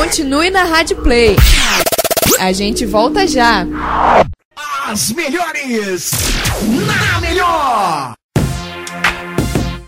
Continue 0.00 0.48
na 0.48 0.62
Rádio 0.62 0.96
Play. 0.98 1.34
A 2.38 2.52
gente 2.52 2.86
volta 2.86 3.26
já. 3.26 3.66
As 4.86 5.10
melhores 5.10 6.12
na 6.86 7.20
melhor. 7.20 8.14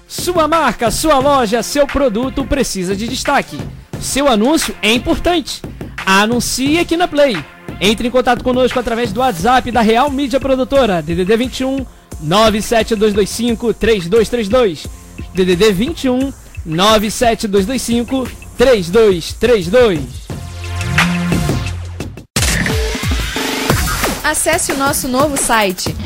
Sua 0.08 0.48
marca, 0.48 0.90
sua 0.90 1.20
loja, 1.20 1.62
seu 1.62 1.86
produto 1.86 2.44
precisa 2.44 2.96
de 2.96 3.06
destaque. 3.06 3.56
Seu 4.00 4.26
anúncio 4.26 4.74
é 4.82 4.92
importante. 4.92 5.62
Anuncie 6.04 6.80
aqui 6.80 6.96
na 6.96 7.06
Play. 7.06 7.42
Entre 7.80 8.08
em 8.08 8.10
contato 8.10 8.42
conosco 8.42 8.80
através 8.80 9.12
do 9.12 9.20
WhatsApp 9.20 9.70
da 9.70 9.80
Real 9.80 10.10
Mídia 10.10 10.40
Produtora, 10.40 11.00
DDD 11.00 11.36
21 11.36 11.86
97225 12.20 13.72
3232. 13.74 14.86
DDD 15.34 15.72
21 15.72 16.32
97225 16.66 18.24
3232. 18.24 18.39
Acesse 24.22 24.72
o 24.72 24.76
nosso 24.76 25.08
novo 25.08 25.34
site 25.34 25.96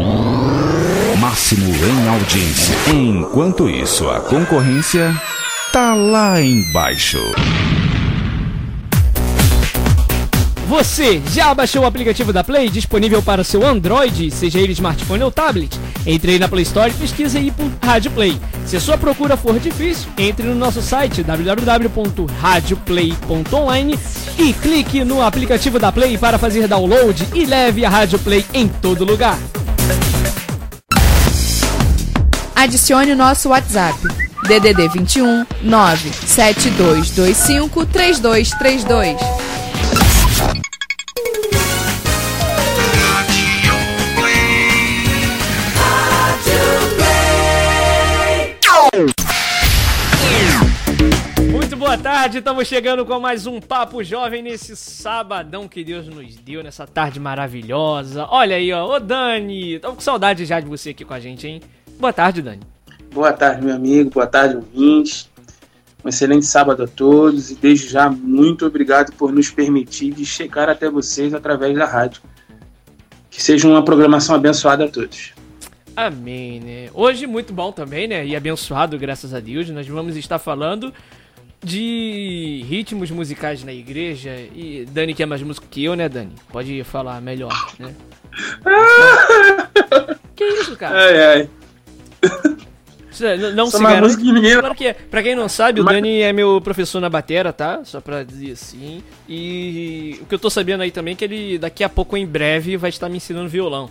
máximo 1.21 1.71
em 1.85 2.09
audiência. 2.09 2.75
Enquanto 2.95 3.69
isso, 3.69 4.09
a 4.09 4.21
concorrência 4.21 5.15
tá 5.71 5.93
lá 5.93 6.41
embaixo. 6.41 7.19
Você 10.75 11.23
já 11.31 11.55
baixou 11.55 11.85
o 11.85 11.87
aplicativo 11.87 12.33
da 12.33 12.43
Play 12.43 12.69
disponível 12.69 13.23
para 13.23 13.45
seu 13.45 13.65
Android, 13.65 14.29
seja 14.33 14.59
ele 14.59 14.73
smartphone 14.73 15.23
ou 15.23 15.31
tablet? 15.31 15.79
Entre 16.05 16.33
aí 16.33 16.39
na 16.41 16.49
Play 16.49 16.65
Store 16.65 16.91
e 16.91 16.95
pesquise 16.95 17.39
aí 17.39 17.53
por 17.53 17.71
Rádio 17.81 18.11
Play. 18.11 18.37
Se 18.67 18.77
a 18.77 18.81
sua 18.81 18.99
procura 18.99 19.37
for 19.37 19.57
difícil, 19.61 20.09
entre 20.19 20.49
no 20.49 20.57
nosso 20.57 20.83
site 20.83 21.23
www.radioplay.online 21.23 23.97
e 24.37 24.53
clique 24.53 25.05
no 25.05 25.23
aplicativo 25.23 25.79
da 25.79 25.93
Play 25.93 26.19
para 26.19 26.39
fazer 26.39 26.67
download 26.67 27.25
e 27.33 27.47
leve 27.47 27.85
a 27.85 27.89
Rádio 27.89 28.19
Play 28.19 28.45
em 28.53 28.67
todo 28.67 29.05
lugar. 29.05 29.39
Adicione 32.57 33.13
o 33.13 33.17
nosso 33.17 33.51
WhatsApp. 33.51 33.97
DDD 34.49 34.89
21 34.89 35.47
97225 35.63 37.87
3232. 37.87 39.54
Tarde, 52.25 52.39
estamos 52.39 52.67
chegando 52.67 53.05
com 53.05 53.21
mais 53.21 53.47
um 53.47 53.61
Papo 53.61 54.03
Jovem 54.03 54.43
nesse 54.43 54.75
sabadão 54.75 55.69
que 55.69 55.85
Deus 55.85 56.09
nos 56.09 56.37
deu, 56.37 56.65
nessa 56.65 56.87
tarde 56.87 57.21
maravilhosa. 57.21 58.27
Olha 58.31 58.57
aí, 58.57 58.73
ó, 58.73 58.97
ô 58.97 58.99
Dani, 58.99 59.79
tô 59.79 59.93
com 59.93 60.01
saudade 60.01 60.47
já 60.47 60.59
de 60.59 60.67
você 60.67 60.89
aqui 60.91 61.05
com 61.05 61.13
a 61.13 61.21
gente, 61.21 61.47
hein? 61.47 61.61
Boa 62.01 62.15
tarde, 62.15 62.41
Dani. 62.41 62.63
Boa 63.13 63.31
tarde, 63.31 63.63
meu 63.63 63.75
amigo, 63.75 64.09
boa 64.09 64.27
tarde, 64.27 64.57
ouvintes. 64.57 65.29
Um 66.03 66.09
excelente 66.09 66.47
sábado 66.47 66.85
a 66.85 66.87
todos 66.87 67.51
e 67.51 67.57
desde 67.57 67.89
já 67.89 68.09
muito 68.09 68.65
obrigado 68.65 69.13
por 69.17 69.31
nos 69.31 69.51
permitir 69.51 70.15
de 70.15 70.25
chegar 70.25 70.71
até 70.71 70.89
vocês 70.89 71.35
através 71.35 71.77
da 71.77 71.85
rádio. 71.85 72.23
Que 73.29 73.43
seja 73.43 73.69
uma 73.69 73.85
programação 73.85 74.35
abençoada 74.35 74.87
a 74.87 74.89
todos. 74.89 75.35
Amém, 75.95 76.59
né? 76.59 76.89
Hoje 76.95 77.27
muito 77.27 77.53
bom 77.53 77.71
também, 77.71 78.09
né? 78.09 78.25
E 78.25 78.35
abençoado, 78.35 78.99
graças 78.99 79.35
a 79.35 79.41
Deus. 79.41 79.69
Nós 79.69 79.87
vamos 79.87 80.17
estar 80.17 80.39
falando 80.39 80.91
de 81.65 82.65
ritmos 82.69 83.11
musicais 83.11 83.65
na 83.65 83.73
igreja. 83.73 84.31
E 84.55 84.87
Dani 84.91 85.15
que 85.15 85.23
é 85.23 85.27
mais 85.27 85.43
músico 85.43 85.67
que 85.71 85.83
eu, 85.85 85.95
né, 85.97 86.09
Dani? 86.09 86.33
Pode 86.53 86.85
falar 86.85 87.21
melhor, 87.21 87.53
né? 87.79 87.95
que 90.37 90.45
isso, 90.45 90.77
cara? 90.77 90.97
Ai, 90.99 91.25
ai. 91.25 91.49
Você 93.11 93.37
Não, 93.37 93.53
não 93.53 93.67
se 93.69 93.81
garante. 93.81 94.03
música 94.03 94.23
que 94.25 94.33
ninguém- 94.33 94.59
Claro 94.59 94.75
que 94.75 94.87
é. 94.89 94.93
Pra 94.93 95.23
quem 95.23 95.37
não 95.37 95.49
sabe, 95.49 95.81
o 95.81 95.85
Mas- 95.85 95.95
Dani 95.95 96.21
é 96.21 96.33
meu 96.33 96.61
professor 96.61 97.01
na 97.01 97.09
batera, 97.09 97.53
tá? 97.53 97.85
Só 97.85 98.01
pra 98.01 98.25
dizer 98.25 98.53
assim. 98.53 99.03
E 99.29 100.19
o 100.21 100.27
que 100.27 100.35
eu 100.35 100.39
tô 100.39 100.51
sabendo 100.51 100.83
aí 100.83 100.91
também 100.91 101.13
é 101.13 101.17
que 101.17 101.25
ele 101.25 101.59
daqui 101.59 101.85
a 101.85 101.89
pouco, 101.89 102.17
em 102.17 102.27
breve, 102.27 102.77
vai 102.77 102.91
estar 102.91 103.09
me 103.09 103.19
ensinando 103.19 103.49
violão. 103.49 103.89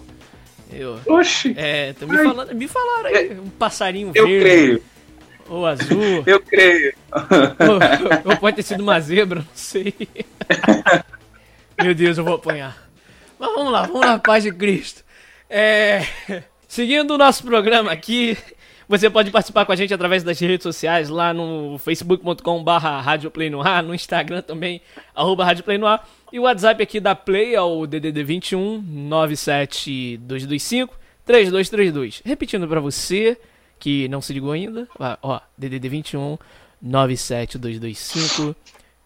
Eu, 0.71 0.99
Oxi, 1.07 1.53
é, 1.55 1.93
tô 1.93 2.07
me, 2.07 2.17
falando, 2.17 2.53
me 2.55 2.67
falaram 2.67 3.15
aí, 3.15 3.39
um 3.39 3.47
passarinho 3.49 4.11
eu 4.15 4.25
verde 4.27 4.43
creio, 4.43 4.83
ou 5.49 5.65
azul, 5.65 6.23
eu 6.25 6.41
creio. 6.41 6.93
ou, 7.11 8.31
ou 8.31 8.37
pode 8.37 8.57
ter 8.57 8.63
sido 8.63 8.81
uma 8.81 8.99
zebra, 8.99 9.39
não 9.39 9.47
sei. 9.53 9.93
Meu 11.81 11.93
Deus, 11.93 12.17
eu 12.17 12.23
vou 12.23 12.35
apanhar. 12.35 12.89
Mas 13.39 13.53
vamos 13.53 13.71
lá, 13.71 13.83
vamos 13.83 14.05
na 14.05 14.19
paz 14.19 14.43
de 14.43 14.51
Cristo. 14.51 15.03
É, 15.49 16.05
seguindo 16.67 17.11
o 17.11 17.17
nosso 17.17 17.43
programa 17.43 17.91
aqui, 17.91 18.37
você 18.87 19.09
pode 19.09 19.31
participar 19.31 19.65
com 19.65 19.71
a 19.71 19.75
gente 19.75 19.93
através 19.93 20.23
das 20.23 20.39
redes 20.39 20.63
sociais, 20.63 21.09
lá 21.09 21.33
no 21.33 21.77
facebook.com 21.77 22.63
barra 22.63 23.01
Radioplay 23.01 23.49
no 23.49 23.61
ar, 23.61 23.83
no 23.83 23.95
Instagram 23.95 24.41
também, 24.41 24.81
arroba 25.15 25.45
Radioplay 25.45 25.77
no 25.77 25.87
ar, 25.87 26.05
e 26.31 26.39
o 26.39 26.43
WhatsApp 26.43 26.83
aqui 26.83 26.99
da 26.99 27.15
Play 27.15 27.55
é 27.55 27.61
o 27.61 27.85
DDD 27.85 28.23
21 28.23 28.81
97225 28.81 30.97
3232. 31.25 32.21
Repetindo 32.25 32.67
pra 32.67 32.79
você 32.79 33.37
que 33.79 34.07
não 34.07 34.21
se 34.21 34.33
ligou 34.33 34.51
ainda, 34.51 34.87
ó, 34.99 35.17
ó 35.21 35.39
DDD 35.57 35.89
21 35.89 36.37
97225 36.81 38.55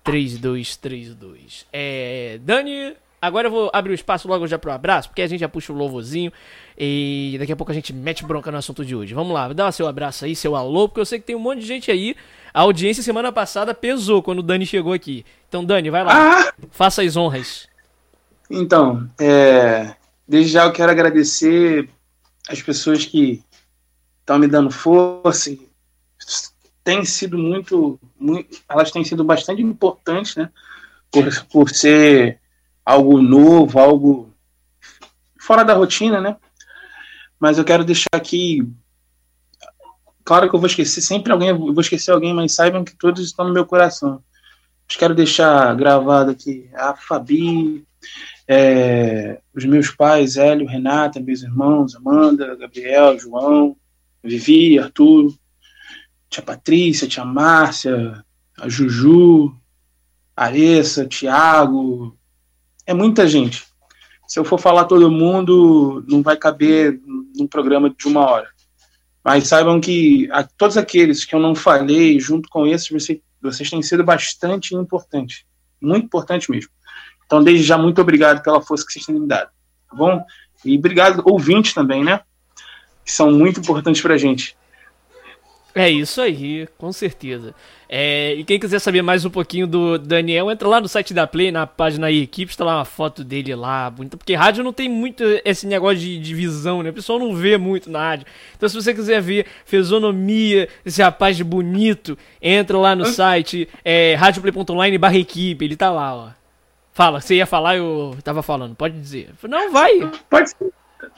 3232. 0.03 1.65
É, 1.71 2.39
Dani, 2.41 2.95
agora 3.21 3.47
eu 3.47 3.51
vou 3.51 3.69
abrir 3.73 3.91
o 3.91 3.95
espaço 3.95 4.27
logo 4.27 4.47
já 4.47 4.57
pro 4.57 4.71
abraço, 4.71 5.09
porque 5.09 5.21
a 5.21 5.27
gente 5.27 5.39
já 5.41 5.49
puxa 5.49 5.73
o 5.73 5.75
louvozinho 5.75 6.31
e 6.77 7.35
daqui 7.39 7.51
a 7.51 7.55
pouco 7.55 7.71
a 7.71 7.75
gente 7.75 7.91
mete 7.93 8.23
bronca 8.25 8.51
no 8.51 8.57
assunto 8.57 8.85
de 8.85 8.95
hoje. 8.95 9.13
Vamos 9.13 9.33
lá, 9.33 9.51
dá 9.53 9.71
seu 9.71 9.87
abraço 9.87 10.25
aí, 10.25 10.35
seu 10.35 10.55
alô, 10.55 10.87
porque 10.87 11.01
eu 11.01 11.05
sei 11.05 11.19
que 11.19 11.25
tem 11.25 11.35
um 11.35 11.39
monte 11.39 11.59
de 11.59 11.65
gente 11.67 11.91
aí. 11.91 12.15
A 12.53 12.61
audiência 12.61 13.03
semana 13.03 13.31
passada 13.31 13.73
pesou 13.73 14.23
quando 14.23 14.39
o 14.39 14.43
Dani 14.43 14.65
chegou 14.65 14.93
aqui. 14.93 15.25
Então, 15.49 15.63
Dani, 15.63 15.89
vai 15.89 16.03
lá, 16.03 16.13
Ah, 16.47 16.53
faça 16.71 17.01
as 17.03 17.15
honras. 17.15 17.67
então, 18.49 19.07
é, 19.19 19.93
desde 20.27 20.51
já 20.53 20.65
eu 20.65 20.71
quero 20.71 20.91
agradecer 20.91 21.89
as 22.49 22.61
pessoas 22.61 23.05
que 23.05 23.43
estão 24.27 24.37
me 24.37 24.47
dando 24.47 24.69
força. 24.69 25.55
Tem 26.83 27.05
sido 27.05 27.37
muito, 27.37 27.97
muito, 28.19 28.61
elas 28.67 28.91
têm 28.91 29.03
sido 29.05 29.23
bastante 29.23 29.61
importantes, 29.61 30.35
né? 30.35 30.49
Por, 31.09 31.45
por 31.45 31.69
ser 31.69 32.39
algo 32.85 33.21
novo, 33.21 33.79
algo 33.79 34.33
fora 35.39 35.63
da 35.63 35.73
rotina, 35.73 36.19
né? 36.19 36.35
Mas 37.39 37.57
eu 37.57 37.63
quero 37.63 37.85
deixar 37.85 38.09
aqui. 38.13 38.67
Claro 40.25 40.49
que 40.49 40.55
eu 40.55 40.59
vou 40.59 40.67
esquecer 40.67 40.99
sempre 40.99 41.31
alguém, 41.31 41.49
eu 41.49 41.57
vou 41.57 41.79
esquecer 41.79 42.11
alguém, 42.11 42.33
mas 42.33 42.51
saibam 42.51 42.83
que 42.83 42.97
todos 42.97 43.23
estão 43.23 43.47
no 43.47 43.53
meu 43.53 43.65
coração. 43.65 44.21
Mas 44.85 44.97
quero 44.97 45.15
deixar 45.15 45.73
gravado 45.75 46.31
aqui 46.31 46.69
a 46.73 46.93
Fabi, 46.95 47.85
é, 48.45 49.39
os 49.55 49.63
meus 49.63 49.89
pais, 49.89 50.35
Hélio, 50.35 50.67
Renata, 50.67 51.19
meus 51.21 51.43
irmãos, 51.43 51.95
Amanda, 51.95 52.57
Gabriel, 52.57 53.17
João, 53.17 53.77
Vivi, 54.27 54.77
Arthur, 54.77 55.33
tia 56.29 56.43
Patrícia, 56.43 57.07
tia 57.07 57.23
Márcia, 57.23 58.23
a 58.59 58.67
Juju, 58.67 59.55
Aressa, 60.35 61.05
Tiago. 61.05 62.17
É 62.85 62.93
muita 62.93 63.27
gente. 63.27 63.65
Se 64.27 64.39
eu 64.39 64.43
for 64.43 64.59
falar 64.59 64.85
todo 64.85 65.09
mundo, 65.09 66.03
não 66.07 66.21
vai 66.21 66.35
caber 66.35 66.99
num 67.35 67.47
programa 67.47 67.89
de 67.89 68.07
uma 68.07 68.29
hora. 68.29 68.49
Mas 69.23 69.47
saibam 69.47 69.79
que 69.79 70.29
a, 70.31 70.43
todos 70.43 70.77
aqueles 70.77 71.23
que 71.23 71.33
eu 71.33 71.39
não 71.39 71.55
falei, 71.55 72.19
junto 72.19 72.49
com 72.49 72.67
esses, 72.67 72.89
você, 72.89 73.21
vocês 73.41 73.69
têm 73.69 73.81
sido 73.81 74.03
bastante 74.03 74.75
importantes. 74.75 75.45
Muito 75.81 76.05
importante 76.05 76.51
mesmo. 76.51 76.71
Então, 77.25 77.43
desde 77.43 77.63
já, 77.63 77.77
muito 77.77 78.01
obrigado 78.01 78.41
pela 78.41 78.61
força 78.61 78.85
que 78.85 78.93
vocês 78.93 79.05
têm 79.05 79.19
me 79.19 79.27
dado. 79.27 79.49
Tá 79.89 79.95
bom? 79.95 80.23
E 80.65 80.77
obrigado, 80.77 81.21
ouvintes 81.25 81.73
também, 81.73 82.03
né? 82.03 82.21
Que 83.07 83.13
são 83.13 83.31
muito 83.31 83.61
importantes 83.61 84.01
pra 84.01 84.17
gente. 84.17 84.53
É 85.73 85.89
isso 85.89 86.19
aí, 86.19 86.67
com 86.77 86.91
certeza. 86.91 87.55
É, 87.87 88.33
e 88.33 88.43
quem 88.43 88.59
quiser 88.59 88.79
saber 88.79 89.01
mais 89.01 89.23
um 89.23 89.29
pouquinho 89.29 89.65
do 89.65 89.97
Daniel, 89.97 90.51
entra 90.51 90.67
lá 90.67 90.81
no 90.81 90.89
site 90.89 91.13
da 91.13 91.25
Play, 91.25 91.53
na 91.53 91.65
página 91.65 92.07
aí, 92.07 92.23
equipe, 92.23 92.51
está 92.51 92.65
lá 92.65 92.79
uma 92.79 92.83
foto 92.83 93.23
dele 93.23 93.55
lá, 93.55 93.89
bonita, 93.89 94.17
porque 94.17 94.35
rádio 94.35 94.61
não 94.61 94.73
tem 94.73 94.89
muito 94.89 95.23
esse 95.45 95.65
negócio 95.65 95.99
de, 95.99 96.19
de 96.19 96.35
visão, 96.35 96.83
né? 96.83 96.89
O 96.89 96.93
pessoal 96.93 97.17
não 97.17 97.33
vê 97.33 97.57
muito 97.57 97.89
na 97.89 97.99
rádio. 97.99 98.27
Então, 98.57 98.67
se 98.67 98.75
você 98.75 98.93
quiser 98.93 99.21
ver 99.21 99.45
fisionomia, 99.63 100.67
esse 100.85 101.01
rapaz 101.01 101.39
bonito, 101.39 102.17
entra 102.41 102.77
lá 102.77 102.93
no 102.93 103.05
site, 103.05 103.69
é, 103.85 104.15
radioplay.online 104.15 104.97
barra 104.97 105.15
equipe, 105.15 105.63
ele 105.63 105.77
tá 105.77 105.89
lá, 105.89 106.13
ó. 106.13 106.29
Fala, 106.91 107.21
você 107.21 107.35
ia 107.35 107.45
falar, 107.45 107.77
eu 107.77 108.17
tava 108.21 108.41
falando, 108.41 108.75
pode 108.75 108.99
dizer. 108.99 109.29
Não, 109.47 109.71
vai. 109.71 110.11
Pode, 110.29 110.51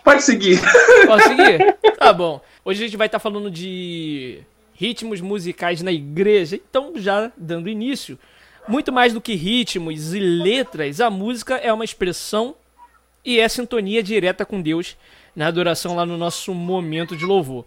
Pode 0.03 0.23
seguir. 0.23 0.59
Pode 1.05 1.23
seguir? 1.23 1.77
Tá 1.97 2.13
bom. 2.13 2.41
Hoje 2.63 2.83
a 2.83 2.87
gente 2.87 2.97
vai 2.97 3.07
estar 3.07 3.19
falando 3.19 3.49
de 3.49 4.41
ritmos 4.73 5.21
musicais 5.21 5.81
na 5.81 5.91
igreja. 5.91 6.55
Então, 6.55 6.93
já 6.95 7.31
dando 7.37 7.69
início, 7.69 8.17
muito 8.67 8.91
mais 8.91 9.13
do 9.13 9.21
que 9.21 9.35
ritmos 9.35 10.13
e 10.13 10.19
letras, 10.19 11.01
a 11.01 11.09
música 11.09 11.55
é 11.55 11.71
uma 11.71 11.83
expressão 11.83 12.55
e 13.23 13.39
é 13.39 13.47
sintonia 13.47 14.01
direta 14.01 14.45
com 14.45 14.61
Deus 14.61 14.95
na 15.35 15.47
adoração 15.47 15.95
lá 15.95 16.05
no 16.05 16.17
nosso 16.17 16.53
momento 16.53 17.15
de 17.15 17.25
louvor. 17.25 17.65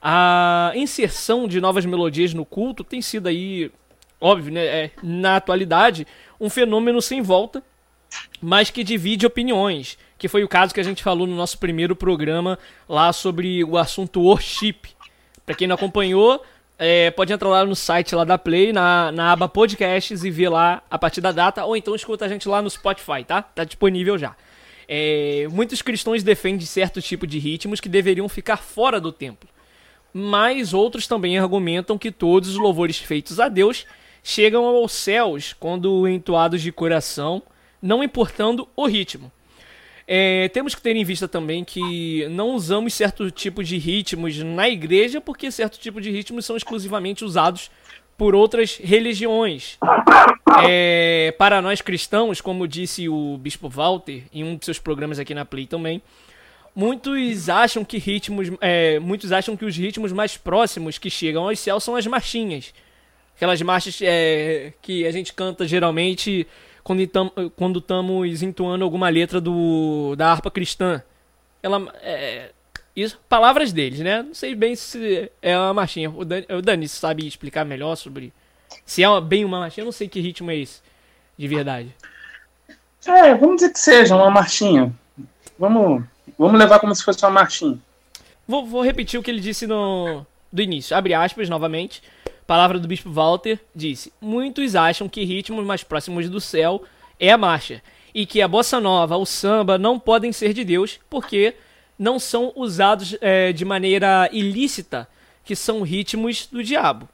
A 0.00 0.72
inserção 0.74 1.48
de 1.48 1.60
novas 1.60 1.86
melodias 1.86 2.34
no 2.34 2.44
culto 2.44 2.84
tem 2.84 3.00
sido 3.00 3.26
aí, 3.26 3.70
óbvio, 4.20 4.52
né, 4.52 4.64
é, 4.64 4.90
na 5.02 5.36
atualidade, 5.36 6.06
um 6.40 6.50
fenômeno 6.50 7.00
sem 7.00 7.22
volta, 7.22 7.62
mas 8.40 8.70
que 8.70 8.84
divide 8.84 9.26
opiniões, 9.26 9.98
que 10.18 10.28
foi 10.28 10.44
o 10.44 10.48
caso 10.48 10.74
que 10.74 10.80
a 10.80 10.84
gente 10.84 11.02
falou 11.02 11.26
no 11.26 11.36
nosso 11.36 11.58
primeiro 11.58 11.96
programa 11.96 12.58
lá 12.88 13.12
sobre 13.12 13.64
o 13.64 13.76
assunto 13.76 14.20
worship. 14.20 14.76
Para 15.44 15.54
quem 15.54 15.66
não 15.66 15.74
acompanhou, 15.74 16.42
é, 16.78 17.10
pode 17.10 17.32
entrar 17.32 17.48
lá 17.48 17.64
no 17.64 17.76
site 17.76 18.14
lá 18.14 18.24
da 18.24 18.36
Play, 18.36 18.72
na, 18.72 19.12
na 19.12 19.32
aba 19.32 19.48
podcasts 19.48 20.24
e 20.24 20.30
ver 20.30 20.48
lá 20.48 20.82
a 20.90 20.98
partir 20.98 21.20
da 21.20 21.32
data, 21.32 21.64
ou 21.64 21.76
então 21.76 21.94
escuta 21.94 22.24
a 22.24 22.28
gente 22.28 22.48
lá 22.48 22.60
no 22.60 22.70
Spotify, 22.70 23.24
tá? 23.26 23.42
Tá 23.42 23.64
disponível 23.64 24.18
já. 24.18 24.34
É, 24.88 25.46
muitos 25.50 25.80
cristãos 25.80 26.22
defendem 26.22 26.66
certo 26.66 27.00
tipo 27.00 27.26
de 27.26 27.38
ritmos 27.38 27.80
que 27.80 27.88
deveriam 27.88 28.28
ficar 28.28 28.58
fora 28.58 29.00
do 29.00 29.12
templo, 29.12 29.48
mas 30.12 30.74
outros 30.74 31.06
também 31.06 31.38
argumentam 31.38 31.96
que 31.96 32.10
todos 32.10 32.50
os 32.50 32.56
louvores 32.56 32.98
feitos 32.98 33.40
a 33.40 33.48
Deus 33.48 33.86
chegam 34.22 34.64
aos 34.64 34.92
céus 34.92 35.54
quando 35.58 36.08
entoados 36.08 36.60
de 36.60 36.72
coração, 36.72 37.42
não 37.84 38.02
importando 38.02 38.66
o 38.74 38.86
ritmo. 38.86 39.30
É, 40.06 40.48
temos 40.48 40.74
que 40.74 40.80
ter 40.80 40.96
em 40.96 41.04
vista 41.04 41.28
também 41.28 41.62
que 41.62 42.26
não 42.28 42.50
usamos 42.50 42.94
certo 42.94 43.30
tipo 43.30 43.62
de 43.62 43.76
ritmos 43.76 44.38
na 44.38 44.68
igreja, 44.68 45.20
porque 45.20 45.50
certo 45.50 45.78
tipo 45.78 46.00
de 46.00 46.10
ritmos 46.10 46.46
são 46.46 46.56
exclusivamente 46.56 47.24
usados 47.24 47.70
por 48.16 48.34
outras 48.34 48.78
religiões. 48.78 49.78
É, 50.66 51.34
para 51.38 51.60
nós 51.60 51.82
cristãos, 51.82 52.40
como 52.40 52.66
disse 52.66 53.08
o 53.08 53.36
Bispo 53.38 53.68
Walter 53.68 54.22
em 54.32 54.44
um 54.44 54.56
de 54.56 54.64
seus 54.64 54.78
programas 54.78 55.18
aqui 55.18 55.34
na 55.34 55.44
Play 55.44 55.66
também, 55.66 56.00
muitos 56.74 57.50
acham 57.50 57.84
que 57.84 57.98
ritmos, 57.98 58.50
é, 58.60 58.98
muitos 58.98 59.30
acham 59.30 59.56
que 59.56 59.64
os 59.64 59.76
ritmos 59.76 60.12
mais 60.12 60.36
próximos 60.36 60.96
que 60.96 61.10
chegam 61.10 61.48
aos 61.48 61.58
céus 61.58 61.84
são 61.84 61.96
as 61.96 62.06
marchinhas, 62.06 62.72
aquelas 63.36 63.60
marchas 63.62 63.98
é, 64.02 64.72
que 64.80 65.06
a 65.06 65.10
gente 65.10 65.32
canta 65.32 65.66
geralmente 65.66 66.46
quando 66.84 67.78
estamos 67.78 68.42
entoando 68.42 68.84
alguma 68.84 69.08
letra 69.08 69.40
do 69.40 70.14
da 70.16 70.30
harpa 70.30 70.50
cristã. 70.50 71.02
Ela 71.62 71.82
é, 72.02 72.50
isso, 72.94 73.18
palavras 73.28 73.72
deles, 73.72 73.98
né? 74.00 74.22
Não 74.22 74.34
sei 74.34 74.54
bem 74.54 74.76
se 74.76 75.30
é 75.42 75.58
uma 75.58 75.74
marchinha. 75.74 76.10
O 76.10 76.24
Dani, 76.24 76.46
o 76.50 76.62
Dani 76.62 76.88
sabe 76.88 77.26
explicar 77.26 77.64
melhor 77.64 77.96
sobre 77.96 78.32
se 78.84 79.02
é 79.02 79.08
uma, 79.08 79.20
bem 79.20 79.44
uma 79.44 79.58
marchinha. 79.58 79.82
Eu 79.82 79.86
não 79.86 79.92
sei 79.92 80.08
que 80.08 80.20
ritmo 80.20 80.50
é 80.50 80.56
esse, 80.56 80.80
de 81.36 81.48
verdade. 81.48 81.94
É, 83.06 83.34
vamos 83.34 83.56
dizer 83.56 83.72
que 83.72 83.80
seja 83.80 84.14
uma 84.14 84.30
marchinha. 84.30 84.92
Vamos, 85.58 86.04
vamos 86.38 86.58
levar 86.58 86.78
como 86.78 86.94
se 86.94 87.02
fosse 87.02 87.24
uma 87.24 87.32
marchinha. 87.32 87.78
Vou, 88.46 88.64
vou 88.64 88.82
repetir 88.82 89.18
o 89.18 89.22
que 89.22 89.30
ele 89.30 89.40
disse 89.40 89.66
no 89.66 90.24
do 90.52 90.62
início. 90.62 90.96
Abre 90.96 91.14
aspas 91.14 91.48
novamente. 91.48 92.00
Palavra 92.46 92.78
do 92.78 92.88
Bispo 92.88 93.10
Walter 93.10 93.58
disse: 93.74 94.12
Muitos 94.20 94.74
acham 94.74 95.08
que 95.08 95.24
ritmos 95.24 95.64
mais 95.64 95.82
próximos 95.82 96.28
do 96.28 96.40
céu 96.40 96.82
é 97.18 97.30
a 97.30 97.38
marcha 97.38 97.82
e 98.14 98.26
que 98.26 98.42
a 98.42 98.48
bossa 98.48 98.80
nova, 98.80 99.16
o 99.16 99.24
samba 99.24 99.78
não 99.78 99.98
podem 99.98 100.32
ser 100.32 100.52
de 100.52 100.64
Deus 100.64 101.00
porque 101.08 101.54
não 101.98 102.18
são 102.18 102.52
usados 102.54 103.16
é, 103.20 103.52
de 103.52 103.64
maneira 103.64 104.28
ilícita, 104.32 105.08
que 105.44 105.56
são 105.56 105.82
ritmos 105.82 106.46
do 106.46 106.62
diabo. 106.62 107.08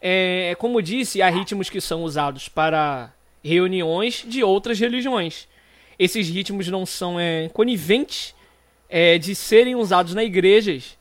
É, 0.00 0.56
como 0.58 0.80
disse, 0.80 1.20
há 1.20 1.28
ritmos 1.28 1.68
que 1.68 1.80
são 1.80 2.04
usados 2.04 2.48
para 2.48 3.12
reuniões 3.42 4.24
de 4.26 4.42
outras 4.42 4.78
religiões. 4.78 5.48
Esses 5.98 6.28
ritmos 6.28 6.68
não 6.68 6.86
são 6.86 7.20
é, 7.20 7.48
coniventes 7.50 8.34
é, 8.88 9.18
de 9.18 9.34
serem 9.34 9.74
usados 9.74 10.14
na 10.14 10.24
igrejas 10.24 10.98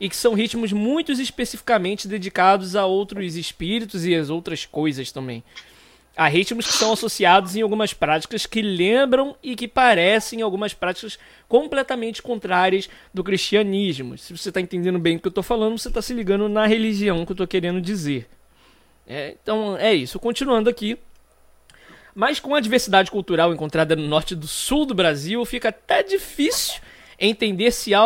e 0.00 0.08
que 0.08 0.16
são 0.16 0.34
ritmos 0.34 0.72
muito 0.72 1.12
especificamente 1.12 2.06
dedicados 2.06 2.76
a 2.76 2.86
outros 2.86 3.36
espíritos 3.36 4.04
e 4.06 4.14
as 4.14 4.30
outras 4.30 4.64
coisas 4.64 5.10
também. 5.10 5.42
Há 6.16 6.26
ritmos 6.26 6.66
que 6.66 6.72
são 6.72 6.92
associados 6.92 7.54
em 7.54 7.62
algumas 7.62 7.94
práticas 7.94 8.44
que 8.44 8.60
lembram 8.60 9.36
e 9.40 9.54
que 9.54 9.68
parecem 9.68 10.42
algumas 10.42 10.74
práticas 10.74 11.16
completamente 11.48 12.20
contrárias 12.20 12.90
do 13.14 13.22
cristianismo. 13.22 14.18
Se 14.18 14.36
você 14.36 14.48
está 14.48 14.60
entendendo 14.60 14.98
bem 14.98 15.16
o 15.16 15.20
que 15.20 15.28
eu 15.28 15.30
estou 15.30 15.44
falando, 15.44 15.78
você 15.78 15.86
está 15.86 16.02
se 16.02 16.12
ligando 16.12 16.48
na 16.48 16.66
religião 16.66 17.24
que 17.24 17.30
eu 17.30 17.34
estou 17.34 17.46
querendo 17.46 17.80
dizer. 17.80 18.28
É, 19.06 19.36
então 19.40 19.76
é 19.76 19.94
isso. 19.94 20.18
Continuando 20.18 20.68
aqui. 20.68 20.98
Mas 22.12 22.40
com 22.40 22.52
a 22.52 22.58
diversidade 22.58 23.12
cultural 23.12 23.54
encontrada 23.54 23.94
no 23.94 24.08
norte 24.08 24.32
e 24.32 24.36
do 24.36 24.48
sul 24.48 24.84
do 24.84 24.94
Brasil, 24.94 25.44
fica 25.44 25.68
até 25.68 26.02
difícil 26.02 26.80
entender 27.18 27.70
se 27.70 27.94
há, 27.94 28.02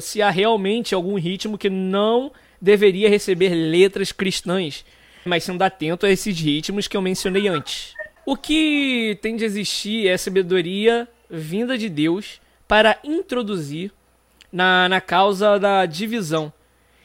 se 0.00 0.20
há 0.20 0.30
realmente 0.30 0.94
algum 0.94 1.16
ritmo 1.18 1.58
que 1.58 1.70
não 1.70 2.32
deveria 2.60 3.08
receber 3.08 3.50
letras 3.54 4.12
cristãs 4.12 4.84
mas 5.26 5.44
sendo 5.44 5.62
atento 5.62 6.06
a 6.06 6.10
esses 6.10 6.38
ritmos 6.38 6.86
que 6.86 6.96
eu 6.96 7.02
mencionei 7.02 7.48
antes. 7.48 7.94
O 8.24 8.36
que 8.36 9.18
tem 9.20 9.36
de 9.36 9.44
existir 9.44 10.08
é 10.08 10.16
sabedoria 10.16 11.08
vinda 11.28 11.76
de 11.76 11.88
Deus 11.88 12.40
para 12.66 12.98
introduzir 13.04 13.92
na, 14.50 14.88
na 14.88 15.00
causa 15.00 15.58
da 15.58 15.84
divisão. 15.84 16.52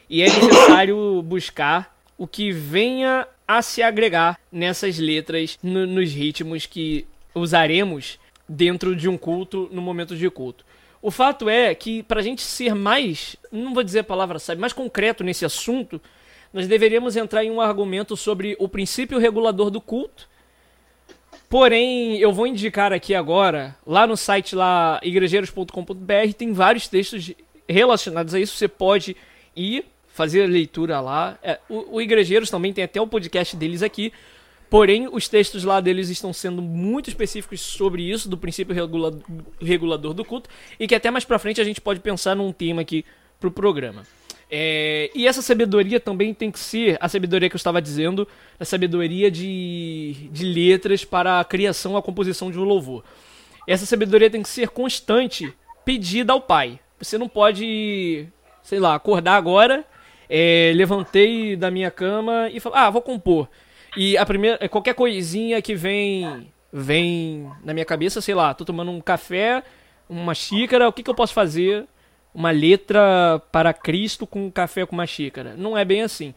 E 0.08 0.22
é 0.22 0.26
necessário 0.26 1.22
buscar 1.22 1.96
o 2.16 2.26
que 2.26 2.52
venha 2.52 3.26
a 3.46 3.60
se 3.60 3.82
agregar 3.82 4.38
nessas 4.50 4.98
letras, 4.98 5.58
no, 5.62 5.86
nos 5.86 6.12
ritmos 6.12 6.66
que 6.66 7.06
usaremos 7.34 8.18
dentro 8.48 8.94
de 8.94 9.08
um 9.08 9.16
culto, 9.16 9.68
no 9.72 9.82
momento 9.82 10.16
de 10.16 10.28
culto. 10.30 10.64
O 11.02 11.10
fato 11.10 11.48
é 11.48 11.74
que, 11.74 12.04
para 12.04 12.20
a 12.20 12.22
gente 12.22 12.42
ser 12.42 12.76
mais, 12.76 13.36
não 13.50 13.74
vou 13.74 13.82
dizer 13.82 13.98
a 13.98 14.04
palavra 14.04 14.38
sabe, 14.38 14.60
mais 14.60 14.72
concreto 14.72 15.24
nesse 15.24 15.44
assunto, 15.44 16.00
nós 16.52 16.68
deveríamos 16.68 17.16
entrar 17.16 17.44
em 17.44 17.50
um 17.50 17.60
argumento 17.60 18.16
sobre 18.16 18.56
o 18.60 18.68
princípio 18.68 19.18
regulador 19.18 19.68
do 19.68 19.80
culto. 19.80 20.28
Porém, 21.48 22.18
eu 22.18 22.32
vou 22.32 22.46
indicar 22.46 22.92
aqui 22.92 23.14
agora, 23.14 23.76
lá 23.84 24.06
no 24.06 24.16
site 24.16 24.54
lá 24.54 25.00
igrejeiros.com.br, 25.02 26.32
tem 26.38 26.52
vários 26.52 26.86
textos 26.86 27.32
relacionados 27.68 28.32
a 28.32 28.40
isso. 28.40 28.56
Você 28.56 28.68
pode 28.68 29.16
ir 29.56 29.84
fazer 30.06 30.44
a 30.44 30.46
leitura 30.46 31.00
lá. 31.00 31.38
É, 31.42 31.58
o, 31.68 31.96
o 31.96 32.00
Igrejeiros 32.00 32.50
também 32.50 32.72
tem 32.72 32.84
até 32.84 33.00
o 33.00 33.06
podcast 33.06 33.56
deles 33.56 33.82
aqui. 33.82 34.12
Porém, 34.72 35.06
os 35.06 35.28
textos 35.28 35.64
lá 35.64 35.82
deles 35.82 36.08
estão 36.08 36.32
sendo 36.32 36.62
muito 36.62 37.10
específicos 37.10 37.60
sobre 37.60 38.10
isso, 38.10 38.26
do 38.26 38.38
princípio 38.38 38.74
regula 38.74 39.12
regulador 39.60 40.14
do 40.14 40.24
culto, 40.24 40.48
e 40.80 40.88
que 40.88 40.94
até 40.94 41.10
mais 41.10 41.26
pra 41.26 41.38
frente 41.38 41.60
a 41.60 41.64
gente 41.64 41.78
pode 41.78 42.00
pensar 42.00 42.34
num 42.34 42.50
tema 42.52 42.80
aqui 42.80 43.04
pro 43.38 43.50
programa. 43.50 44.02
É, 44.50 45.10
e 45.14 45.26
essa 45.26 45.42
sabedoria 45.42 46.00
também 46.00 46.32
tem 46.32 46.50
que 46.50 46.58
ser 46.58 46.96
a 47.02 47.06
sabedoria 47.06 47.50
que 47.50 47.54
eu 47.54 47.58
estava 47.58 47.82
dizendo, 47.82 48.26
a 48.58 48.64
sabedoria 48.64 49.30
de, 49.30 50.30
de 50.32 50.46
letras 50.46 51.04
para 51.04 51.38
a 51.38 51.44
criação, 51.44 51.94
a 51.94 52.02
composição 52.02 52.50
de 52.50 52.58
um 52.58 52.64
louvor. 52.64 53.04
Essa 53.68 53.84
sabedoria 53.84 54.30
tem 54.30 54.42
que 54.42 54.48
ser 54.48 54.70
constante, 54.70 55.52
pedida 55.84 56.32
ao 56.32 56.40
Pai. 56.40 56.80
Você 56.98 57.18
não 57.18 57.28
pode, 57.28 58.26
sei 58.62 58.80
lá, 58.80 58.94
acordar 58.94 59.36
agora, 59.36 59.84
é, 60.30 60.72
levantei 60.74 61.56
da 61.56 61.70
minha 61.70 61.90
cama 61.90 62.48
e 62.50 62.58
falar, 62.58 62.86
ah, 62.86 62.90
vou 62.90 63.02
compor. 63.02 63.50
E 63.96 64.16
a 64.16 64.24
primeira, 64.24 64.68
qualquer 64.68 64.94
coisinha 64.94 65.60
que 65.60 65.74
vem, 65.74 66.52
vem 66.72 67.50
na 67.64 67.74
minha 67.74 67.84
cabeça, 67.84 68.20
sei 68.20 68.34
lá, 68.34 68.54
tô 68.54 68.64
tomando 68.64 68.90
um 68.90 69.00
café, 69.00 69.62
uma 70.08 70.34
xícara, 70.34 70.88
o 70.88 70.92
que, 70.92 71.02
que 71.02 71.10
eu 71.10 71.14
posso 71.14 71.34
fazer? 71.34 71.86
uma 72.34 72.50
letra 72.50 73.40
para 73.50 73.72
Cristo 73.72 74.26
com 74.26 74.46
um 74.46 74.50
café 74.50 74.86
com 74.86 74.94
uma 74.94 75.06
xícara. 75.06 75.54
Não 75.56 75.76
é 75.76 75.84
bem 75.84 76.02
assim. 76.02 76.34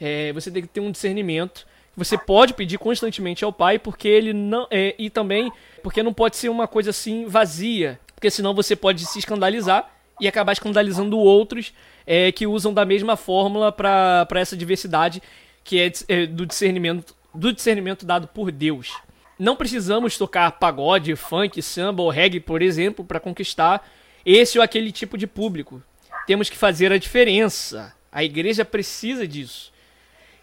É, 0.00 0.32
você 0.32 0.50
tem 0.50 0.62
que 0.62 0.68
ter 0.68 0.80
um 0.80 0.90
discernimento. 0.90 1.66
Você 1.96 2.16
pode 2.16 2.54
pedir 2.54 2.78
constantemente 2.78 3.44
ao 3.44 3.52
Pai, 3.52 3.78
porque 3.78 4.08
ele 4.08 4.32
não. 4.32 4.66
É, 4.70 4.94
e 4.98 5.10
também 5.10 5.52
porque 5.82 6.02
não 6.02 6.12
pode 6.12 6.36
ser 6.36 6.48
uma 6.48 6.66
coisa 6.66 6.90
assim 6.90 7.26
vazia. 7.26 8.00
Porque 8.14 8.30
senão 8.30 8.54
você 8.54 8.74
pode 8.74 9.04
se 9.04 9.18
escandalizar 9.18 9.90
e 10.20 10.28
acabar 10.28 10.52
escandalizando 10.52 11.18
outros 11.18 11.74
é, 12.06 12.30
que 12.30 12.46
usam 12.46 12.72
da 12.72 12.84
mesma 12.84 13.16
fórmula 13.16 13.72
para 13.72 14.26
essa 14.36 14.56
diversidade 14.56 15.20
que 15.64 15.80
é, 15.80 15.92
é 16.08 16.26
do 16.26 16.46
discernimento 16.46 17.14
do 17.34 17.52
discernimento 17.52 18.04
dado 18.04 18.28
por 18.28 18.50
Deus. 18.50 18.92
Não 19.38 19.56
precisamos 19.56 20.18
tocar 20.18 20.50
pagode, 20.52 21.16
funk, 21.16 21.60
samba 21.62 22.02
ou 22.02 22.10
reggae, 22.10 22.40
por 22.40 22.62
exemplo, 22.62 23.04
para 23.04 23.20
conquistar 23.20 23.88
esse 24.24 24.58
ou 24.58 24.64
aquele 24.64 24.92
tipo 24.92 25.16
de 25.16 25.26
público. 25.26 25.82
Temos 26.26 26.48
que 26.48 26.56
fazer 26.56 26.92
a 26.92 26.98
diferença. 26.98 27.94
A 28.10 28.22
igreja 28.22 28.64
precisa 28.64 29.26
disso. 29.26 29.72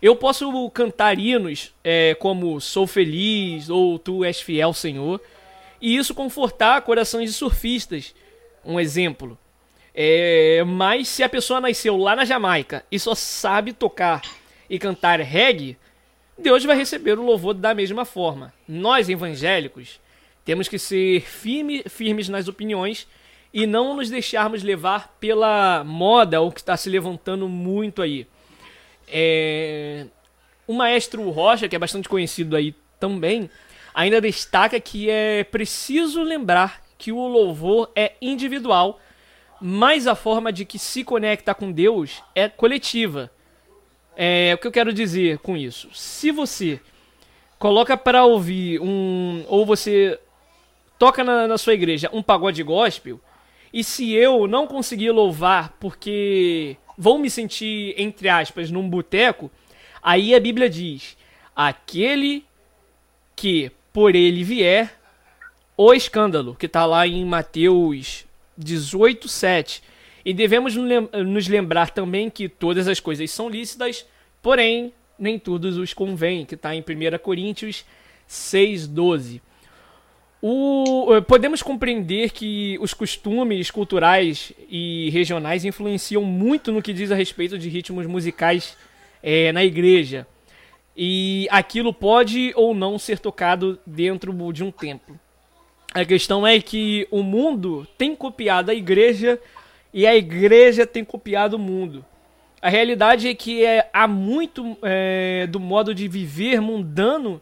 Eu 0.01 0.15
posso 0.15 0.69
cantar 0.71 1.19
hinos 1.19 1.73
é, 1.83 2.15
como 2.15 2.59
Sou 2.59 2.87
Feliz 2.87 3.69
ou 3.69 3.99
Tu 3.99 4.23
És 4.25 4.41
Fiel, 4.41 4.73
Senhor, 4.73 5.21
e 5.81 5.95
isso 5.95 6.13
confortar 6.13 6.81
corações 6.81 7.29
de 7.29 7.35
surfistas. 7.35 8.15
Um 8.65 8.79
exemplo. 8.79 9.37
É, 9.93 10.63
mas 10.65 11.07
se 11.07 11.23
a 11.23 11.29
pessoa 11.29 11.61
nasceu 11.61 11.97
lá 11.97 12.15
na 12.15 12.25
Jamaica 12.25 12.85
e 12.91 12.99
só 12.99 13.13
sabe 13.15 13.73
tocar 13.73 14.21
e 14.69 14.77
cantar 14.77 15.19
reggae, 15.19 15.77
Deus 16.37 16.63
vai 16.63 16.77
receber 16.77 17.17
o 17.17 17.23
louvor 17.23 17.53
da 17.53 17.73
mesma 17.73 18.05
forma. 18.05 18.53
Nós 18.67 19.09
evangélicos 19.09 19.99
temos 20.45 20.67
que 20.67 20.79
ser 20.79 21.21
firme, 21.21 21.83
firmes 21.87 22.29
nas 22.29 22.47
opiniões 22.47 23.07
e 23.53 23.65
não 23.65 23.95
nos 23.95 24.09
deixarmos 24.09 24.63
levar 24.63 25.15
pela 25.19 25.83
moda 25.83 26.39
ou 26.39 26.51
que 26.51 26.59
está 26.59 26.77
se 26.77 26.89
levantando 26.89 27.47
muito 27.49 28.01
aí. 28.01 28.25
É... 29.07 30.05
O 30.67 30.73
maestro 30.73 31.27
Rocha, 31.29 31.67
que 31.67 31.75
é 31.75 31.79
bastante 31.79 32.07
conhecido 32.07 32.55
aí 32.55 32.75
também, 32.99 33.49
ainda 33.93 34.21
destaca 34.21 34.79
que 34.79 35.09
é 35.09 35.43
preciso 35.43 36.21
lembrar 36.21 36.81
que 36.97 37.11
o 37.11 37.27
louvor 37.27 37.91
é 37.95 38.13
individual, 38.21 38.99
mas 39.59 40.05
a 40.05 40.15
forma 40.15 40.53
de 40.53 40.65
que 40.65 40.77
se 40.77 41.03
conecta 41.03 41.55
com 41.55 41.71
Deus 41.71 42.23
é 42.35 42.47
coletiva. 42.47 43.31
É, 44.21 44.53
o 44.53 44.57
que 44.57 44.67
eu 44.67 44.71
quero 44.73 44.91
dizer 44.91 45.37
com 45.37 45.55
isso? 45.55 45.87
Se 45.93 46.29
você 46.29 46.81
coloca 47.57 47.95
para 47.95 48.25
ouvir 48.25 48.77
um. 48.81 49.45
ou 49.47 49.65
você 49.65 50.19
toca 50.97 51.23
na, 51.23 51.47
na 51.47 51.57
sua 51.57 51.73
igreja 51.73 52.09
um 52.11 52.21
pagode 52.21 52.61
gospel, 52.61 53.17
e 53.71 53.81
se 53.81 54.11
eu 54.11 54.45
não 54.45 54.67
conseguir 54.67 55.11
louvar 55.11 55.73
porque 55.79 56.75
vou 56.97 57.17
me 57.17 57.29
sentir, 57.29 57.95
entre 57.97 58.27
aspas, 58.27 58.69
num 58.69 58.89
boteco, 58.89 59.49
aí 60.03 60.35
a 60.35 60.39
Bíblia 60.41 60.69
diz: 60.69 61.15
aquele 61.55 62.43
que 63.37 63.71
por 63.93 64.13
ele 64.15 64.43
vier 64.43 64.99
o 65.77 65.93
escândalo, 65.93 66.55
que 66.55 66.65
está 66.65 66.85
lá 66.85 67.07
em 67.07 67.23
Mateus 67.23 68.25
18, 68.57 69.29
7. 69.29 69.81
E 70.23 70.33
devemos 70.33 70.75
nos 70.75 71.47
lembrar 71.47 71.89
também 71.91 72.29
que 72.29 72.49
todas 72.49 72.87
as 72.87 72.99
coisas 72.99 73.31
são 73.31 73.49
lícitas, 73.49 74.05
porém 74.41 74.93
nem 75.17 75.37
todos 75.37 75.77
os 75.77 75.93
convém, 75.93 76.45
que 76.45 76.55
está 76.55 76.73
em 76.73 76.81
1 76.81 77.17
Coríntios 77.21 77.85
6, 78.25 78.87
12. 78.87 79.41
O, 80.41 81.13
eh, 81.13 81.21
podemos 81.21 81.61
compreender 81.61 82.31
que 82.31 82.77
os 82.79 82.93
costumes 82.93 83.69
culturais 83.69 84.53
e 84.69 85.09
regionais 85.09 85.65
influenciam 85.65 86.23
muito 86.23 86.71
no 86.71 86.81
que 86.81 86.93
diz 86.93 87.11
a 87.11 87.15
respeito 87.15 87.59
de 87.59 87.67
ritmos 87.67 88.07
musicais 88.07 88.77
é, 89.21 89.51
na 89.51 89.65
igreja. 89.65 90.25
E 90.95 91.47
aquilo 91.51 91.93
pode 91.93 92.53
ou 92.55 92.73
não 92.73 92.97
ser 92.97 93.19
tocado 93.19 93.79
dentro 93.85 94.31
de 94.53 94.63
um 94.63 94.71
templo. 94.71 95.19
A 95.93 96.05
questão 96.05 96.45
é 96.45 96.61
que 96.61 97.07
o 97.11 97.23
mundo 97.23 97.85
tem 97.97 98.15
copiado 98.15 98.71
a 98.71 98.75
igreja 98.75 99.39
e 99.93 100.05
a 100.05 100.15
igreja 100.15 100.85
tem 100.85 101.03
copiado 101.03 101.55
o 101.55 101.59
mundo. 101.59 102.05
A 102.61 102.69
realidade 102.69 103.27
é 103.27 103.33
que 103.33 103.65
é, 103.65 103.89
há 103.93 104.07
muito 104.07 104.77
é, 104.83 105.47
do 105.47 105.59
modo 105.59 105.95
de 105.95 106.07
viver 106.07 106.59
mundano 106.59 107.41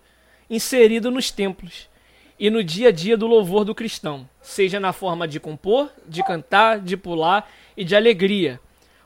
inserido 0.50 1.10
nos 1.10 1.32
templos 1.32 1.90
e 2.40 2.50
no 2.50 2.64
dia 2.64 2.90
a 2.90 2.92
dia 2.92 3.18
do 3.18 3.26
louvor 3.26 3.66
do 3.66 3.74
cristão, 3.74 4.30
seja 4.42 4.80
na 4.80 4.94
forma 4.94 5.28
de 5.28 5.40
compor, 5.40 5.90
de 6.08 6.24
cantar, 6.24 6.80
de 6.80 6.96
pular 6.96 7.50
e 7.76 7.84
de 7.84 7.96
alegria. 7.96 8.60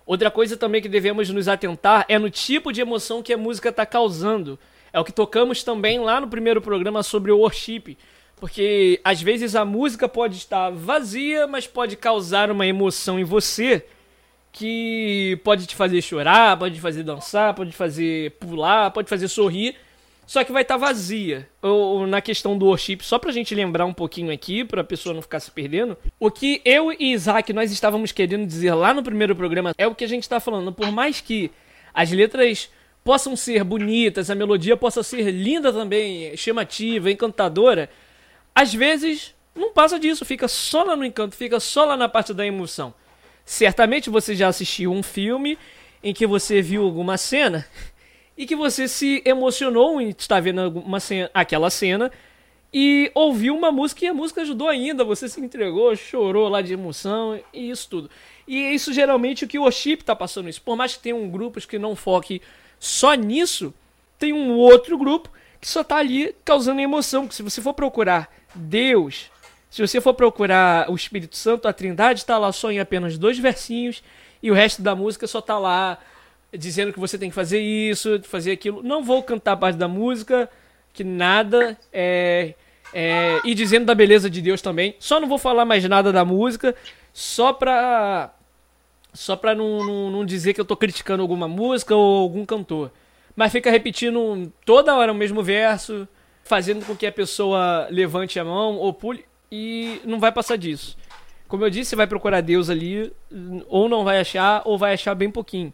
Outra 0.06 0.30
coisa 0.30 0.58
também 0.58 0.82
que 0.82 0.90
devemos 0.90 1.30
nos 1.30 1.48
atentar 1.48 2.06
é 2.10 2.20
no 2.20 2.30
tipo 2.30 2.74
de 2.74 2.82
emoção 2.82 3.24
que 3.24 3.32
a 3.32 3.38
música 3.38 3.70
está 3.70 3.86
causando. 3.86 4.60
É 4.92 5.00
o 5.00 5.06
que 5.06 5.14
tocamos 5.14 5.64
também 5.64 6.00
lá 6.00 6.20
no 6.20 6.28
primeiro 6.28 6.62
programa 6.62 7.02
sobre 7.02 7.32
o 7.32 7.40
worship. 7.40 7.98
Porque 8.42 9.00
às 9.04 9.22
vezes 9.22 9.56
a 9.56 9.64
música 9.64 10.10
pode 10.10 10.36
estar 10.36 10.70
vazia, 10.70 11.48
mas 11.48 11.66
pode 11.66 11.96
causar 11.96 12.52
uma 12.52 12.68
emoção 12.68 13.18
em 13.18 13.24
você 13.24 13.86
que 14.52 15.40
pode 15.46 15.66
te 15.66 15.78
fazer 15.78 16.02
chorar, 16.02 16.60
pode 16.60 16.76
te 16.76 16.82
fazer 16.82 17.04
dançar, 17.04 17.54
pode 17.54 17.72
te 17.72 17.78
fazer 17.78 18.32
pular, 18.32 18.92
pode 18.92 19.06
te 19.06 19.10
fazer 19.10 19.30
sorrir 19.30 19.78
só 20.32 20.46
que 20.46 20.52
vai 20.54 20.62
estar 20.62 20.76
tá 20.76 20.86
vazia. 20.86 21.46
Ou, 21.62 22.08
na 22.08 22.22
questão 22.22 22.58
do 22.58 22.68
worship, 22.68 23.00
só 23.02 23.20
pra 23.20 23.34
gente 23.34 23.54
lembrar 23.54 23.86
um 23.86 23.94
pouquinho 23.94 24.32
aqui, 24.32 24.64
pra 24.64 24.82
pessoa 24.82 25.14
não 25.14 25.22
ficar 25.22 25.42
se 25.42 25.52
perdendo, 25.52 25.98
o 26.18 26.32
que 26.32 26.62
eu 26.64 26.90
e 26.90 27.12
Isaac 27.12 27.52
nós 27.52 27.70
estávamos 27.70 28.14
querendo 28.14 28.46
dizer 28.46 28.74
lá 28.74 28.94
no 28.94 29.04
primeiro 29.04 29.36
programa 29.36 29.74
é 29.78 29.86
o 29.86 29.94
que 29.94 30.06
a 30.06 30.08
gente 30.08 30.24
está 30.24 30.40
falando. 30.40 30.72
Por 30.72 30.90
mais 30.90 31.20
que 31.20 31.52
as 31.94 32.12
letras 32.12 32.70
possam 33.04 33.36
ser 33.36 33.66
bonitas, 33.66 34.30
a 34.30 34.36
melodia 34.36 34.78
possa 34.78 35.04
ser 35.04 35.32
linda 35.32 35.74
também, 35.74 36.38
chamativa, 36.38 37.12
encantadora, 37.12 37.90
às 38.54 38.74
vezes 38.74 39.34
não 39.56 39.72
passa 39.72 40.00
disso, 40.00 40.26
fica 40.26 40.48
só 40.48 40.84
lá 40.84 40.96
no 40.96 41.06
encanto, 41.06 41.36
fica 41.36 41.60
só 41.60 41.86
lá 41.86 41.98
na 41.98 42.08
parte 42.08 42.34
da 42.34 42.46
emoção. 42.46 42.94
Certamente 43.46 44.10
você 44.10 44.36
já 44.36 44.48
assistiu 44.48 44.92
um 44.92 45.04
filme 45.04 45.58
em 46.04 46.14
que 46.14 46.26
você 46.26 46.62
viu 46.62 46.84
alguma 46.84 47.18
cena 47.18 47.68
e 48.38 48.46
que 48.46 48.56
você 48.56 48.88
se 48.88 49.22
emocionou 49.26 50.00
em 50.00 50.10
estar 50.10 50.40
vendo 50.40 50.84
cena, 51.00 51.30
aquela 51.34 51.70
cena 51.70 52.12
e 52.74 53.12
ouviu 53.14 53.56
uma 53.56 53.72
música 53.72 54.06
e 54.06 54.08
a 54.08 54.14
música 54.14 54.42
ajudou 54.42 54.70
ainda, 54.70 55.04
você 55.04 55.28
se 55.28 55.42
entregou, 55.42 55.94
chorou 55.96 56.48
lá 56.48 56.62
de 56.62 56.72
emoção 56.72 57.38
e 57.54 57.70
isso 57.70 57.90
tudo. 57.90 58.10
E 58.48 58.74
isso 58.74 58.94
geralmente 58.94 59.44
o 59.44 59.48
que 59.48 59.60
o 59.60 59.64
worship 59.64 60.00
está 60.00 60.16
passando 60.16 60.48
isso. 60.48 60.62
Por 60.62 60.78
mais 60.78 60.96
que 60.96 61.04
tenha 61.04 61.16
um 61.16 61.30
grupos 61.30 61.66
que 61.66 61.78
não 61.78 61.96
foque 61.96 62.42
só 62.80 63.14
nisso, 63.14 63.74
tem 64.18 64.32
um 64.32 64.56
outro 64.56 64.98
grupo 64.98 65.30
que 65.60 65.68
só 65.68 65.82
está 65.82 65.98
ali 65.98 66.34
causando 66.46 66.80
emoção. 66.80 67.28
Que 67.28 67.36
se 67.36 67.44
você 67.44 67.62
for 67.62 67.74
procurar 67.74 68.34
Deus, 68.54 69.30
se 69.70 69.86
você 69.86 70.02
for 70.02 70.14
procurar 70.14 70.90
o 70.90 70.96
Espírito 70.96 71.36
Santo, 71.36 71.68
a 71.68 71.74
Trindade 71.74 72.20
está 72.20 72.38
lá 72.38 72.52
só 72.52 72.72
em 72.72 72.80
apenas 72.80 73.18
dois 73.18 73.40
versinhos 73.40 74.04
e 74.44 74.52
o 74.52 74.54
resto 74.54 74.82
da 74.82 74.96
música 74.96 75.28
só 75.28 75.40
está 75.40 75.58
lá 75.58 75.98
dizendo 76.54 76.92
que 76.92 77.00
você 77.00 77.18
tem 77.18 77.30
que 77.30 77.36
fazer 77.36 77.60
isso, 77.60 78.22
fazer 78.24 78.52
aquilo. 78.52 78.84
Não 78.84 79.04
vou 79.04 79.24
cantar 79.24 79.56
parte 79.56 79.78
da 79.78 79.88
música, 79.88 80.50
que 80.94 81.04
nada 81.04 81.78
é, 81.94 82.54
é, 82.94 83.40
e 83.46 83.54
dizendo 83.54 83.86
da 83.86 83.96
beleza 83.96 84.30
de 84.30 84.42
Deus 84.42 84.62
também. 84.62 84.96
Só 85.00 85.20
não 85.20 85.28
vou 85.28 85.38
falar 85.38 85.64
mais 85.64 85.84
nada 85.86 86.12
da 86.12 86.26
música, 86.26 86.76
só 87.14 87.54
pra 87.54 88.34
só 89.14 89.36
pra 89.36 89.54
não, 89.54 89.86
não, 89.86 90.12
não 90.12 90.26
dizer 90.26 90.54
que 90.54 90.62
eu 90.62 90.66
tô 90.66 90.76
criticando 90.76 91.22
alguma 91.22 91.48
música 91.48 91.96
ou 91.96 92.22
algum 92.22 92.46
cantor. 92.46 92.92
Mas 93.36 93.52
fica 93.52 93.72
repetindo 93.72 94.52
toda 94.66 94.96
hora 94.96 95.12
o 95.12 95.16
mesmo 95.16 95.42
verso, 95.44 96.08
fazendo 96.52 96.86
com 96.86 96.98
que 96.98 97.08
a 97.08 97.12
pessoa 97.14 97.88
levante 97.90 98.38
a 98.38 98.44
mão 98.44 98.76
ou 98.76 98.92
pule 98.92 99.24
e 99.50 100.02
não 100.04 100.20
vai 100.20 100.34
passar 100.34 100.58
disso. 100.58 100.98
Como 101.48 101.64
eu 101.64 101.70
disse, 101.70 101.96
vai 101.96 102.06
procurar 102.06 102.42
Deus 102.42 102.70
ali, 102.70 103.10
ou 103.70 103.88
não 103.88 104.04
vai 104.04 104.20
achar, 104.20 104.62
ou 104.66 104.78
vai 104.78 104.94
achar 104.94 105.16
bem 105.16 105.32
pouquinho 105.32 105.74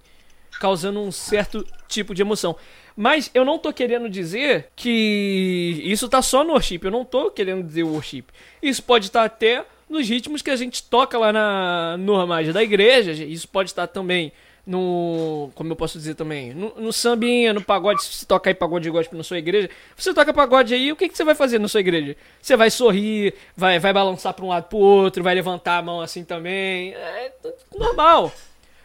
causando 0.60 1.00
um 1.00 1.12
certo 1.12 1.66
tipo 1.88 2.14
de 2.14 2.22
emoção. 2.22 2.56
Mas 2.96 3.32
eu 3.34 3.44
não 3.44 3.58
tô 3.58 3.74
querendo 3.74 4.08
dizer 4.08 4.68
que 4.76 5.82
isso 5.84 6.08
tá 6.08 6.22
só 6.22 6.44
no 6.44 6.52
worship. 6.52 6.82
Eu 6.84 6.92
não 6.92 7.04
tô 7.04 7.32
querendo 7.32 7.64
dizer 7.64 7.82
worship. 7.82 8.26
Isso 8.62 8.84
pode 8.84 9.08
estar 9.08 9.24
até 9.24 9.66
nos 9.90 10.08
ritmos 10.08 10.44
que 10.44 10.52
a 10.52 10.56
gente 10.56 10.84
toca 10.84 11.18
lá 11.18 11.34
na 11.34 11.98
normais 11.98 12.54
da 12.54 12.62
igreja. 12.62 13.14
Isso 13.14 13.48
pode 13.48 13.72
estar 13.72 13.88
também 13.88 14.32
no. 14.68 15.50
Como 15.56 15.72
eu 15.72 15.76
posso 15.76 15.98
dizer 15.98 16.16
também? 16.16 16.54
No, 16.54 16.74
no 16.78 16.92
sambinha, 16.92 17.54
no 17.54 17.62
pagode. 17.62 18.04
Se 18.04 18.14
você 18.14 18.26
toca 18.26 18.50
aí 18.50 18.54
pagode 18.54 18.90
gospel 18.90 19.18
na 19.18 19.24
sua 19.24 19.38
igreja, 19.38 19.70
você 19.96 20.14
toca 20.14 20.34
pagode 20.34 20.74
aí, 20.74 20.92
o 20.92 20.96
que, 20.96 21.08
que 21.08 21.16
você 21.16 21.24
vai 21.24 21.34
fazer 21.34 21.58
na 21.58 21.70
sua 21.70 21.80
igreja? 21.80 22.18
Você 22.42 22.58
vai 22.58 22.70
sorrir, 22.70 23.34
vai, 23.56 23.80
vai 23.80 23.94
balançar 23.94 24.34
para 24.34 24.44
um 24.44 24.50
lado 24.50 24.66
pro 24.66 24.78
outro, 24.78 25.24
vai 25.24 25.34
levantar 25.34 25.78
a 25.78 25.82
mão 25.82 26.02
assim 26.02 26.26
também. 26.26 26.94
É 26.94 27.32
normal. 27.76 28.32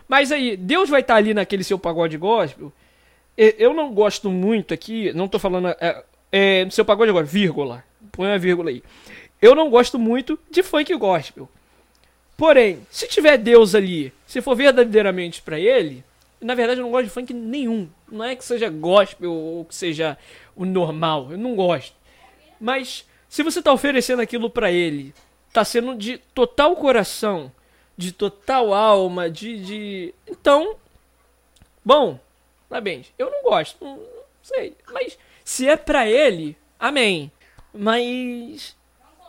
Mas 0.06 0.30
aí, 0.30 0.56
Deus 0.56 0.88
vai 0.88 1.00
estar 1.00 1.14
tá 1.14 1.18
ali 1.18 1.34
naquele 1.34 1.64
seu 1.64 1.78
pagode 1.78 2.16
gospel. 2.16 2.72
Eu 3.36 3.74
não 3.74 3.92
gosto 3.92 4.30
muito 4.30 4.72
aqui, 4.72 5.12
não 5.12 5.26
tô 5.26 5.38
falando. 5.38 5.68
É, 5.80 6.04
é, 6.30 6.64
no 6.64 6.70
seu 6.70 6.84
pagode 6.84 7.10
agora, 7.10 7.26
vírgula. 7.26 7.82
Põe 8.12 8.28
uma 8.28 8.38
vírgula 8.38 8.70
aí. 8.70 8.82
Eu 9.40 9.56
não 9.56 9.68
gosto 9.68 9.98
muito 9.98 10.38
de 10.48 10.62
funk 10.62 10.94
gospel. 10.94 11.48
Porém, 12.36 12.86
se 12.90 13.08
tiver 13.08 13.36
Deus 13.38 13.74
ali, 13.74 14.12
se 14.32 14.40
for 14.40 14.56
verdadeiramente 14.56 15.42
para 15.42 15.60
ele, 15.60 16.02
na 16.40 16.54
verdade 16.54 16.80
eu 16.80 16.84
não 16.84 16.90
gosto 16.90 17.04
de 17.04 17.10
funk 17.10 17.34
nenhum. 17.34 17.86
Não 18.10 18.24
é 18.24 18.34
que 18.34 18.42
seja 18.42 18.70
gospel 18.70 19.30
ou 19.30 19.62
que 19.62 19.74
seja 19.74 20.16
o 20.56 20.64
normal, 20.64 21.32
eu 21.32 21.36
não 21.36 21.54
gosto. 21.54 21.94
Mas 22.58 23.06
se 23.28 23.42
você 23.42 23.60
tá 23.60 23.70
oferecendo 23.70 24.22
aquilo 24.22 24.48
para 24.48 24.72
ele, 24.72 25.12
tá 25.52 25.62
sendo 25.66 25.94
de 25.94 26.16
total 26.16 26.74
coração, 26.76 27.52
de 27.94 28.10
total 28.10 28.72
alma, 28.72 29.28
de. 29.28 29.62
de... 29.62 30.14
Então, 30.26 30.76
bom, 31.84 32.18
parabéns. 32.70 33.12
Eu 33.18 33.30
não 33.30 33.42
gosto, 33.42 33.84
não, 33.84 33.98
não 33.98 34.24
sei. 34.42 34.74
Mas 34.94 35.18
se 35.44 35.68
é 35.68 35.76
pra 35.76 36.08
ele, 36.08 36.56
amém. 36.80 37.30
Mas 37.70 38.74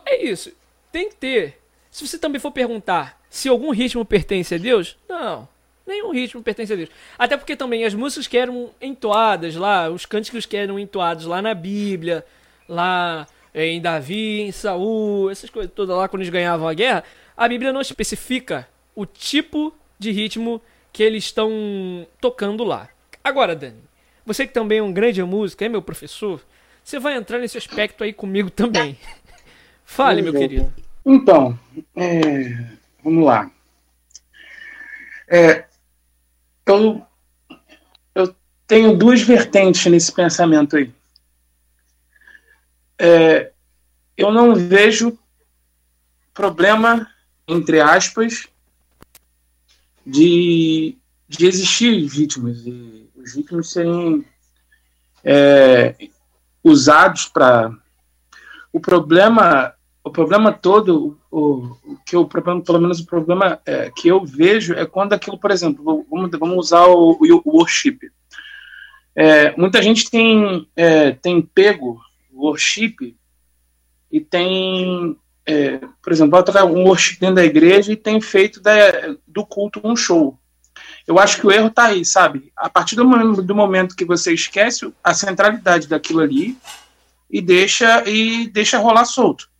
é 0.06 0.24
isso. 0.24 0.50
Tem 0.90 1.10
que 1.10 1.16
ter. 1.16 1.60
Se 1.90 2.08
você 2.08 2.18
também 2.18 2.40
for 2.40 2.50
perguntar 2.50 3.22
se 3.34 3.48
algum 3.48 3.72
ritmo 3.72 4.04
pertence 4.04 4.54
a 4.54 4.58
Deus, 4.58 4.96
não. 5.08 5.48
Nenhum 5.84 6.12
ritmo 6.12 6.40
pertence 6.40 6.72
a 6.72 6.76
Deus. 6.76 6.88
Até 7.18 7.36
porque 7.36 7.56
também 7.56 7.84
as 7.84 7.92
músicas 7.92 8.28
que 8.28 8.38
eram 8.38 8.70
entoadas 8.80 9.56
lá, 9.56 9.90
os 9.90 10.06
cânticos 10.06 10.46
que 10.46 10.56
eram 10.56 10.78
entoados 10.78 11.26
lá 11.26 11.42
na 11.42 11.52
Bíblia, 11.52 12.24
lá 12.68 13.26
em 13.52 13.80
Davi, 13.80 14.42
em 14.42 14.52
Saul, 14.52 15.32
essas 15.32 15.50
coisas 15.50 15.72
todas 15.74 15.96
lá 15.96 16.06
quando 16.06 16.22
eles 16.22 16.32
ganhavam 16.32 16.68
a 16.68 16.74
guerra, 16.74 17.02
a 17.36 17.48
Bíblia 17.48 17.72
não 17.72 17.80
especifica 17.80 18.68
o 18.94 19.04
tipo 19.04 19.74
de 19.98 20.12
ritmo 20.12 20.62
que 20.92 21.02
eles 21.02 21.24
estão 21.24 22.06
tocando 22.20 22.62
lá. 22.62 22.88
Agora, 23.24 23.56
Dani, 23.56 23.82
você 24.24 24.46
que 24.46 24.54
também 24.54 24.78
é 24.78 24.82
um 24.82 24.92
grande 24.92 25.20
músico, 25.24 25.64
é 25.64 25.68
meu 25.68 25.82
professor, 25.82 26.40
você 26.84 27.00
vai 27.00 27.16
entrar 27.16 27.40
nesse 27.40 27.58
aspecto 27.58 28.04
aí 28.04 28.12
comigo 28.12 28.48
também. 28.48 28.96
Fale, 29.84 30.22
meu 30.22 30.32
querido. 30.32 30.72
Então, 31.04 31.58
é, 31.96 32.74
vamos 33.04 33.24
lá. 33.24 33.50
É, 35.28 35.66
eu, 36.66 37.06
eu 38.14 38.34
tenho 38.66 38.96
duas 38.96 39.20
vertentes 39.22 39.84
nesse 39.86 40.10
pensamento 40.10 40.76
aí. 40.76 40.92
É, 42.98 43.52
eu 44.16 44.32
não 44.32 44.54
vejo 44.54 45.18
problema, 46.32 47.08
entre 47.46 47.80
aspas, 47.80 48.46
de, 50.06 50.96
de 51.28 51.46
existir 51.46 52.06
vítimas. 52.06 52.66
E 52.66 53.10
os 53.16 53.34
ritmos 53.34 53.70
serem 53.70 54.24
é, 55.22 55.94
usados 56.62 57.26
para. 57.26 57.70
O 58.72 58.80
problema, 58.80 59.72
o 60.04 60.10
problema 60.10 60.52
todo, 60.52 61.18
o, 61.30 61.76
o 61.82 61.98
que 62.04 62.14
o 62.14 62.26
problema, 62.26 62.60
pelo 62.60 62.78
menos 62.78 63.00
o 63.00 63.06
problema 63.06 63.58
é, 63.64 63.90
que 63.90 64.08
eu 64.08 64.22
vejo 64.22 64.74
é 64.74 64.84
quando 64.84 65.14
aquilo, 65.14 65.38
por 65.38 65.50
exemplo, 65.50 66.06
vamos, 66.10 66.30
vamos 66.38 66.58
usar 66.58 66.84
o, 66.86 67.16
o, 67.18 67.56
worship. 67.58 67.98
É, 69.16 69.56
muita 69.56 69.80
gente 69.80 70.10
tem, 70.10 70.68
é, 70.76 71.12
tem 71.12 71.40
pego 71.40 71.98
worship 72.30 73.16
e 74.12 74.20
tem, 74.20 75.16
é, 75.46 75.78
por 76.02 76.12
exemplo, 76.12 76.32
vai 76.32 76.44
tocar 76.44 76.66
um 76.66 76.84
worship 76.84 77.18
dentro 77.18 77.36
da 77.36 77.44
igreja 77.44 77.90
e 77.90 77.96
tem 77.96 78.20
feito 78.20 78.60
da, 78.60 79.16
do 79.26 79.46
culto 79.46 79.80
um 79.82 79.96
show. 79.96 80.38
Eu 81.06 81.18
acho 81.18 81.40
que 81.40 81.46
o 81.46 81.52
erro 81.52 81.68
está 81.68 81.84
aí, 81.84 82.04
sabe? 82.04 82.52
A 82.54 82.68
partir 82.68 82.94
do 82.94 83.42
do 83.42 83.54
momento 83.54 83.96
que 83.96 84.04
você 84.04 84.34
esquece 84.34 84.92
a 85.02 85.14
centralidade 85.14 85.88
daquilo 85.88 86.20
ali 86.20 86.58
e 87.30 87.40
deixa 87.40 88.06
e 88.06 88.48
deixa 88.48 88.78
rolar 88.78 89.06
solto. 89.06 89.53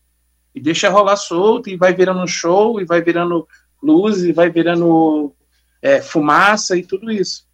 E 0.55 0.61
deixa 0.61 0.89
rolar 0.89 1.17
solto 1.17 1.69
e 1.69 1.77
vai 1.77 1.93
virando 1.93 2.21
um 2.21 2.27
show 2.27 2.81
e 2.81 2.85
vai 2.85 3.03
virando 3.03 3.47
luz 3.83 4.23
e 4.23 4.33
vai 4.33 4.49
virando 4.49 5.35
é, 5.83 6.01
fumaça 6.01 6.77
e 6.77 6.83
tudo 6.83 7.11
isso. 7.11 7.47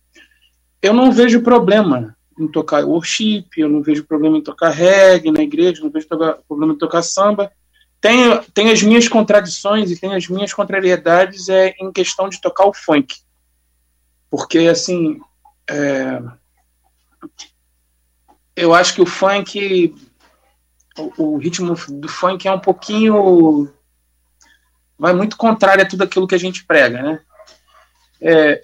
Eu 0.82 0.94
não 0.94 1.10
vejo 1.10 1.42
problema 1.42 2.16
em 2.38 2.48
tocar 2.48 2.84
worship, 2.84 3.46
eu 3.56 3.68
não 3.68 3.82
vejo 3.82 4.04
problema 4.04 4.38
em 4.38 4.42
tocar 4.42 4.70
reggae 4.70 5.30
na 5.30 5.42
igreja, 5.42 5.82
não 5.82 5.90
vejo 5.90 6.08
problema 6.08 6.72
em 6.72 6.78
tocar 6.78 7.02
samba. 7.02 7.52
Tem, 8.00 8.40
tem 8.54 8.70
as 8.70 8.82
minhas 8.82 9.08
contradições 9.08 9.90
e 9.90 10.00
tem 10.00 10.14
as 10.14 10.26
minhas 10.26 10.54
contrariedades 10.54 11.48
é, 11.50 11.74
em 11.78 11.92
questão 11.92 12.28
de 12.28 12.40
tocar 12.40 12.64
o 12.66 12.72
funk. 12.72 13.16
Porque, 14.30 14.60
assim, 14.60 15.20
é, 15.68 16.22
eu 18.56 18.72
acho 18.72 18.94
que 18.94 19.02
o 19.02 19.06
funk, 19.06 19.94
o, 20.98 21.34
o, 21.34 21.36
ritmo 21.38 21.74
do 21.88 22.08
funk 22.08 22.46
é 22.46 22.52
um 22.52 22.58
pouquinho. 22.58 23.68
vai 24.98 25.12
muito 25.12 25.36
contrário 25.36 25.82
a 25.82 25.88
tudo 25.88 26.04
aquilo 26.04 26.26
que 26.26 26.34
a 26.34 26.38
gente 26.38 26.64
prega, 26.64 27.02
né? 27.02 27.20
É, 28.20 28.62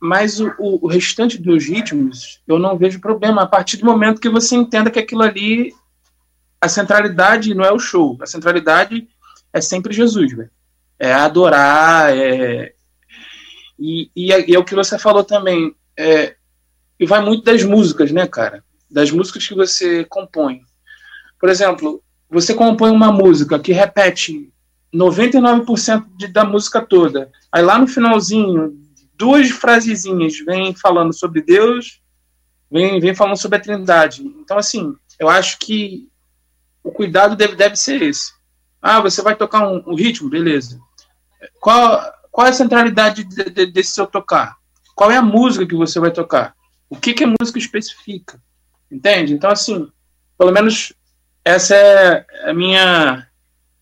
mas 0.00 0.40
o, 0.40 0.54
o, 0.58 0.86
restante 0.86 1.38
dos 1.38 1.64
ritmos, 1.64 2.40
eu 2.46 2.58
não 2.58 2.76
vejo 2.76 3.00
problema, 3.00 3.42
a 3.42 3.46
partir 3.46 3.76
do 3.78 3.86
momento 3.86 4.20
que 4.20 4.28
você 4.28 4.54
entenda 4.54 4.90
que 4.90 4.98
aquilo 4.98 5.22
ali, 5.22 5.74
a 6.60 6.68
centralidade 6.68 7.54
não 7.54 7.64
é 7.64 7.72
o 7.72 7.78
show, 7.78 8.16
a 8.20 8.26
centralidade 8.26 9.08
é 9.52 9.60
sempre 9.60 9.92
Jesus, 9.92 10.32
velho. 10.32 10.50
É 10.98 11.12
adorar, 11.12 12.16
é, 12.16 12.74
e, 13.78 14.10
e, 14.16 14.32
é, 14.32 14.50
e 14.50 14.54
é 14.54 14.58
o 14.58 14.64
que 14.64 14.74
você 14.74 14.98
falou 14.98 15.24
também. 15.24 15.74
É, 15.96 16.36
e 16.98 17.06
vai 17.06 17.22
muito 17.22 17.44
das 17.44 17.62
músicas, 17.62 18.10
né, 18.10 18.26
cara? 18.26 18.64
Das 18.90 19.10
músicas 19.10 19.46
que 19.46 19.54
você 19.54 20.04
compõe. 20.04 20.62
Por 21.40 21.48
exemplo, 21.48 22.02
você 22.28 22.54
compõe 22.54 22.90
uma 22.90 23.12
música 23.12 23.58
que 23.58 23.72
repete 23.72 24.52
99% 24.94 26.06
de, 26.16 26.28
da 26.28 26.44
música 26.44 26.80
toda. 26.80 27.30
Aí 27.52 27.62
lá 27.62 27.78
no 27.78 27.86
finalzinho, 27.86 28.78
duas 29.14 29.50
frasezinhas 29.50 30.38
vem 30.38 30.74
falando 30.74 31.12
sobre 31.12 31.42
Deus, 31.42 32.00
vem, 32.70 33.00
vem 33.00 33.14
falando 33.14 33.36
sobre 33.36 33.58
a 33.58 33.60
Trindade. 33.60 34.22
Então, 34.22 34.58
assim, 34.58 34.94
eu 35.18 35.28
acho 35.28 35.58
que 35.58 36.08
o 36.82 36.90
cuidado 36.90 37.36
deve, 37.36 37.56
deve 37.56 37.76
ser 37.76 38.02
esse. 38.02 38.32
Ah, 38.80 39.00
você 39.00 39.22
vai 39.22 39.34
tocar 39.34 39.66
um, 39.66 39.82
um 39.86 39.94
ritmo? 39.94 40.30
Beleza. 40.30 40.78
Qual, 41.60 42.00
qual 42.30 42.46
é 42.46 42.50
a 42.50 42.54
centralidade 42.54 43.24
de, 43.24 43.50
de, 43.50 43.66
desse 43.66 43.92
seu 43.92 44.06
tocar? 44.06 44.56
Qual 44.94 45.10
é 45.10 45.16
a 45.16 45.22
música 45.22 45.66
que 45.66 45.74
você 45.74 45.98
vai 45.98 46.10
tocar? 46.10 46.54
O 46.88 46.96
que, 46.96 47.12
que 47.12 47.24
a 47.24 47.34
música 47.40 47.58
especifica? 47.58 48.40
Entende? 48.90 49.34
Então, 49.34 49.50
assim, 49.50 49.90
pelo 50.38 50.52
menos 50.52 50.92
essa 51.46 51.76
é 51.76 52.26
a 52.44 52.52
minha, 52.52 53.24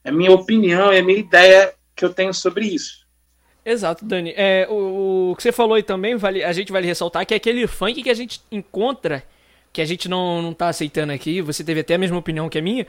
a 0.05 0.13
minha 0.13 0.31
opinião, 0.31 0.93
é 0.93 0.99
a 0.99 1.03
minha 1.03 1.19
ideia 1.19 1.73
que 1.97 2.05
eu 2.05 2.13
tenho 2.13 2.35
sobre 2.35 2.67
isso. 2.67 3.07
Exato, 3.65 4.05
Dani. 4.05 4.35
É, 4.37 4.67
o, 4.69 5.31
o 5.31 5.37
que 5.37 5.43
você 5.43 5.51
falou 5.51 5.73
aí 5.73 5.83
também, 5.83 6.15
vale, 6.15 6.45
a 6.45 6.53
gente 6.53 6.71
vale 6.71 6.87
ressaltar 6.87 7.25
que 7.25 7.33
é 7.33 7.39
aquele 7.39 7.67
funk 7.67 8.03
que 8.03 8.11
a 8.11 8.15
gente 8.15 8.43
encontra, 8.53 9.25
que 9.73 9.81
a 9.81 9.85
gente 9.87 10.11
não, 10.11 10.43
não 10.43 10.53
tá 10.53 10.69
aceitando 10.69 11.11
aqui, 11.15 11.41
você 11.41 11.65
teve 11.65 11.81
até 11.81 11.95
a 11.95 11.99
mesma 11.99 12.19
opinião 12.19 12.51
que 12.51 12.59
a 12.59 12.63
minha, 12.63 12.87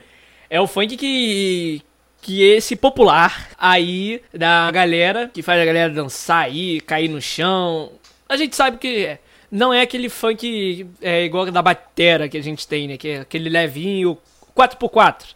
é 0.50 0.60
o 0.60 0.66
funk 0.66 0.94
que, 0.94 1.80
que 2.20 2.42
esse 2.42 2.76
popular 2.76 3.48
aí 3.58 4.20
da 4.34 4.70
galera, 4.70 5.30
que 5.32 5.40
faz 5.40 5.58
a 5.58 5.64
galera 5.64 5.90
dançar 5.90 6.44
aí, 6.44 6.82
cair 6.82 7.08
no 7.08 7.22
chão. 7.22 7.92
A 8.28 8.36
gente 8.36 8.54
sabe 8.54 8.76
que 8.76 9.18
não 9.50 9.72
é 9.72 9.80
aquele 9.80 10.10
funk 10.10 10.86
é, 11.00 11.24
igual 11.24 11.50
da 11.50 11.62
batera 11.62 12.28
que 12.28 12.36
a 12.36 12.42
gente 12.42 12.68
tem, 12.68 12.86
né? 12.88 12.98
Que 12.98 13.08
é 13.08 13.20
aquele 13.20 13.48
levinho 13.48 14.18
4x4. 14.56 15.34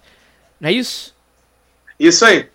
Não 0.61 0.68
é 0.68 0.72
isso? 0.72 1.14
Isso 1.98 2.24
aí. 2.24 2.48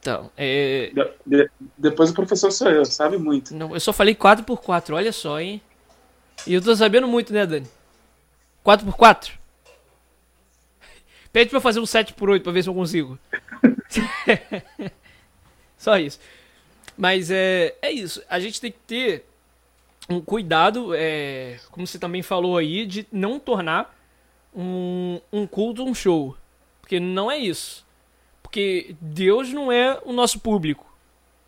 Então, 0.00 0.30
é... 0.36 0.90
De, 0.94 1.10
de, 1.26 1.50
depois 1.76 2.10
o 2.10 2.14
professor 2.14 2.50
sou 2.50 2.70
eu, 2.70 2.84
sabe 2.84 3.18
muito. 3.18 3.54
Não, 3.54 3.74
eu 3.74 3.80
só 3.80 3.92
falei 3.92 4.14
4x4, 4.14 4.94
olha 4.94 5.12
só, 5.12 5.40
hein? 5.40 5.60
E 6.46 6.54
eu 6.54 6.62
tô 6.62 6.74
sabendo 6.74 7.06
muito, 7.06 7.32
né, 7.32 7.44
Dani? 7.44 7.66
4x4? 8.64 9.32
Pede 11.32 11.50
pra 11.50 11.60
fazer 11.60 11.80
um 11.80 11.84
7x8 11.84 12.42
pra 12.42 12.52
ver 12.52 12.62
se 12.62 12.68
eu 12.68 12.74
consigo. 12.74 13.18
Só 15.76 15.98
isso. 15.98 16.18
Mas 16.96 17.30
é, 17.30 17.76
é 17.80 17.92
isso. 17.92 18.22
A 18.28 18.40
gente 18.40 18.60
tem 18.60 18.72
que 18.72 18.78
ter 18.86 19.24
um 20.08 20.20
cuidado, 20.20 20.94
é, 20.94 21.58
como 21.70 21.86
você 21.86 21.98
também 21.98 22.22
falou 22.22 22.56
aí, 22.56 22.86
de 22.86 23.06
não 23.12 23.38
tornar 23.38 23.94
um, 24.58 25.20
um 25.32 25.46
culto 25.46 25.84
um 25.84 25.94
show. 25.94 26.36
Porque 26.80 26.98
não 26.98 27.30
é 27.30 27.38
isso. 27.38 27.86
Porque 28.42 28.96
Deus 29.00 29.52
não 29.52 29.70
é 29.70 30.00
o 30.04 30.12
nosso 30.12 30.40
público. 30.40 30.84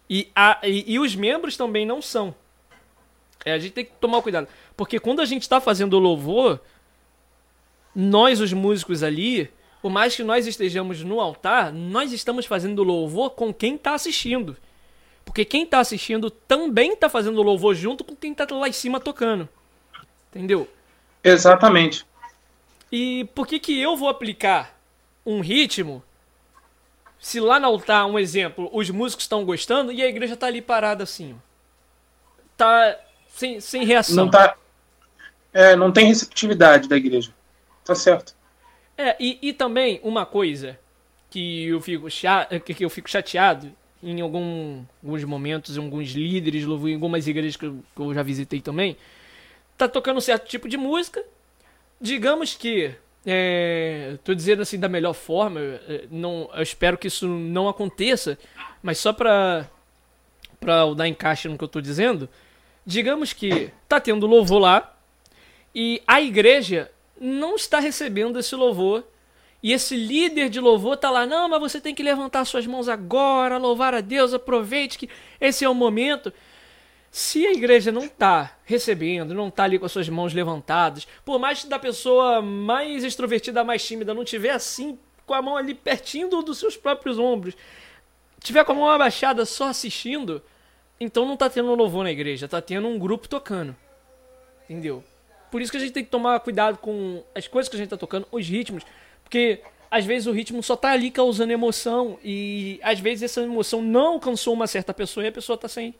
E, 0.09 0.31
a, 0.35 0.61
e, 0.63 0.95
e 0.95 0.99
os 0.99 1.17
membros 1.17 1.57
também 1.57 1.85
não 1.85 2.01
são. 2.01 2.35
É, 3.45 3.53
a 3.53 3.59
gente 3.59 3.73
tem 3.73 3.85
que 3.85 3.93
tomar 4.01 4.23
cuidado. 4.23 4.47
Porque 4.77 5.01
quando 5.01 5.21
a 5.21 5.25
gente 5.25 5.43
está 5.43 5.61
fazendo 5.61 5.99
louvor, 5.99 6.61
nós, 7.95 8.41
os 8.41 8.53
músicos 8.53 9.03
ali, 9.03 9.51
por 9.83 9.91
mais 9.91 10.15
que 10.15 10.23
nós 10.23 10.47
estejamos 10.47 11.03
no 11.03 11.21
altar, 11.21 11.73
nós 11.73 12.13
estamos 12.13 12.47
fazendo 12.47 12.83
louvor 12.83 13.31
com 13.31 13.53
quem 13.53 13.75
está 13.75 13.95
assistindo. 13.95 14.57
Porque 15.25 15.45
quem 15.45 15.65
está 15.65 15.81
assistindo 15.81 16.31
também 16.31 16.93
está 16.93 17.09
fazendo 17.09 17.43
louvor 17.43 17.75
junto 17.75 18.05
com 18.05 18.15
quem 18.15 18.33
está 18.33 18.47
lá 18.51 18.69
em 18.69 18.73
cima 18.73 19.01
tocando. 19.01 19.49
Entendeu? 20.31 20.69
Exatamente. 21.25 22.05
E 22.91 23.25
por 23.35 23.47
que, 23.47 23.59
que 23.59 23.81
eu 23.81 23.97
vou 23.97 24.09
aplicar 24.09 24.79
um 25.25 25.41
ritmo 25.41 26.03
se 27.19 27.39
lá 27.39 27.61
no 27.61 27.67
altar, 27.67 28.07
um 28.07 28.19
exemplo, 28.19 28.71
os 28.73 28.89
músicos 28.91 29.25
estão 29.25 29.45
gostando 29.45 29.93
e 29.93 30.03
a 30.03 30.09
igreja 30.09 30.35
está 30.35 30.47
ali 30.47 30.63
parada 30.63 31.05
assim? 31.05 31.41
Tá 32.57 32.99
sem, 33.29 33.61
sem 33.61 33.85
reação. 33.85 34.25
Não, 34.25 34.31
tá, 34.31 34.57
é, 35.53 35.77
não 35.77 35.93
tem 35.93 36.07
receptividade 36.07 36.89
da 36.89 36.97
igreja. 36.97 37.33
Tá 37.85 37.95
certo. 37.95 38.35
É, 38.97 39.17
e, 39.21 39.39
e 39.41 39.53
também 39.53 40.01
uma 40.03 40.27
coisa 40.27 40.79
que 41.31 41.67
eu 41.69 41.81
fico, 41.81 42.11
chateado, 42.11 42.61
que 42.61 42.85
eu 42.85 42.91
fico 42.91 43.09
chateado 43.09 43.73
em 44.03 44.21
algum, 44.21 44.83
alguns 45.03 45.25
momentos, 45.25 45.77
em 45.77 45.81
alguns 45.81 46.11
líderes, 46.11 46.65
em 46.65 46.95
algumas 46.95 47.27
igrejas 47.27 47.57
que 47.57 47.67
eu, 47.67 47.83
que 47.95 48.03
eu 48.03 48.15
já 48.15 48.23
visitei 48.23 48.61
também, 48.61 48.97
tá 49.77 49.89
tocando 49.89 50.19
um 50.19 50.21
certo 50.21 50.49
tipo 50.49 50.69
de 50.69 50.77
música. 50.77 51.25
Digamos 52.01 52.55
que 52.55 52.95
é, 53.27 54.17
tô 54.25 54.35
dizendo 54.35 54.63
assim 54.63 54.79
da 54.79 54.89
melhor 54.89 55.13
forma, 55.13 55.61
é, 55.61 56.07
não, 56.11 56.49
eu 56.55 56.63
espero 56.63 56.97
que 56.97 57.09
isso 57.09 57.29
não 57.29 57.69
aconteça, 57.69 58.39
mas 58.83 58.99
só 58.99 59.13
pra, 59.13 59.69
pra 60.59 60.93
dar 60.95 61.07
encaixe 61.07 61.47
no 61.49 61.59
que 61.59 61.65
eu 61.65 61.69
tô 61.69 61.81
dizendo, 61.81 62.29
digamos 62.87 63.33
que 63.35 63.71
tá 63.87 64.01
tendo 64.01 64.27
louvor 64.27 64.61
lá 64.61 64.97
e 65.75 66.03
a 66.07 66.21
igreja 66.23 66.91
não 67.21 67.57
está 67.57 67.79
recebendo 67.79 68.39
esse 68.39 68.57
louvor 68.57 69.05
E 69.63 69.73
esse 69.73 69.95
líder 69.95 70.49
de 70.49 70.59
louvor 70.59 70.97
tá 70.97 71.11
lá, 71.11 71.27
não, 71.27 71.49
mas 71.49 71.61
você 71.61 71.81
tem 71.81 71.95
que 71.95 72.03
levantar 72.03 72.45
suas 72.47 72.67
mãos 72.67 72.89
agora, 72.89 73.59
louvar 73.59 73.95
a 73.95 74.01
Deus, 74.01 74.33
aproveite 74.33 74.97
que 74.97 75.09
esse 75.41 75.65
é 75.65 75.69
o 75.69 75.75
momento. 75.75 76.33
Se 77.11 77.45
a 77.45 77.53
igreja 77.53 77.91
não 77.91 78.07
tá 78.07 78.57
recebendo, 78.65 79.35
não 79.35 79.51
tá 79.51 79.65
ali 79.65 79.79
com 79.79 79.87
as 79.87 79.91
suas 79.91 80.09
mãos 80.09 80.33
levantadas, 80.33 81.09
por 81.25 81.41
mais 81.41 81.63
que 81.63 81.69
da 81.69 81.79
pessoa 81.79 82.41
mais 82.41 83.03
extrovertida, 83.03 83.65
mais 83.65 83.85
tímida, 83.85 84.15
não 84.15 84.25
tiver 84.25 84.51
assim, 84.51 84.97
com 85.27 85.35
a 85.35 85.43
mão 85.43 85.57
ali 85.57 85.75
pertinho 85.75 86.29
dos 86.29 86.59
seus 86.59 86.77
próprios 86.77 87.19
ombros, 87.19 87.57
tiver 88.41 88.65
com 88.65 88.73
a 88.73 88.75
mão 88.77 88.89
abaixada 88.89 89.45
só 89.45 89.69
assistindo, 89.69 90.41
então 91.01 91.27
não 91.27 91.37
tá 91.37 91.51
tendo 91.51 91.75
louvor 91.75 92.05
na 92.05 92.13
igreja, 92.13 92.47
tá 92.47 92.63
tendo 92.63 92.87
um 92.87 92.99
grupo 92.99 93.29
tocando. 93.29 93.75
Entendeu? 94.69 95.03
Por 95.51 95.61
isso 95.61 95.73
que 95.73 95.79
a 95.79 95.81
gente 95.81 95.93
tem 95.93 96.05
que 96.05 96.11
tomar 96.11 96.39
cuidado 96.39 96.79
com 96.79 97.25
as 97.35 97.49
coisas 97.49 97.69
que 97.69 97.75
a 97.75 97.79
gente 97.79 97.89
tá 97.89 97.97
tocando, 97.97 98.29
os 98.31 98.47
ritmos. 98.47 98.85
Porque 99.25 99.61
às 99.91 100.05
vezes 100.05 100.29
o 100.29 100.33
ritmo 100.33 100.63
só 100.63 100.77
tá 100.77 100.93
ali 100.93 101.11
causando 101.11 101.53
emoção 101.53 102.21
e 102.23 102.79
às 102.85 103.01
vezes 103.01 103.25
essa 103.25 103.41
emoção 103.41 103.83
não 103.83 104.15
alcançou 104.15 104.55
uma 104.55 104.69
certa 104.69 104.95
pessoa 104.95 105.25
e 105.25 105.29
a 105.29 105.33
pessoa 105.33 105.59
tá 105.59 105.67
sem 105.67 105.95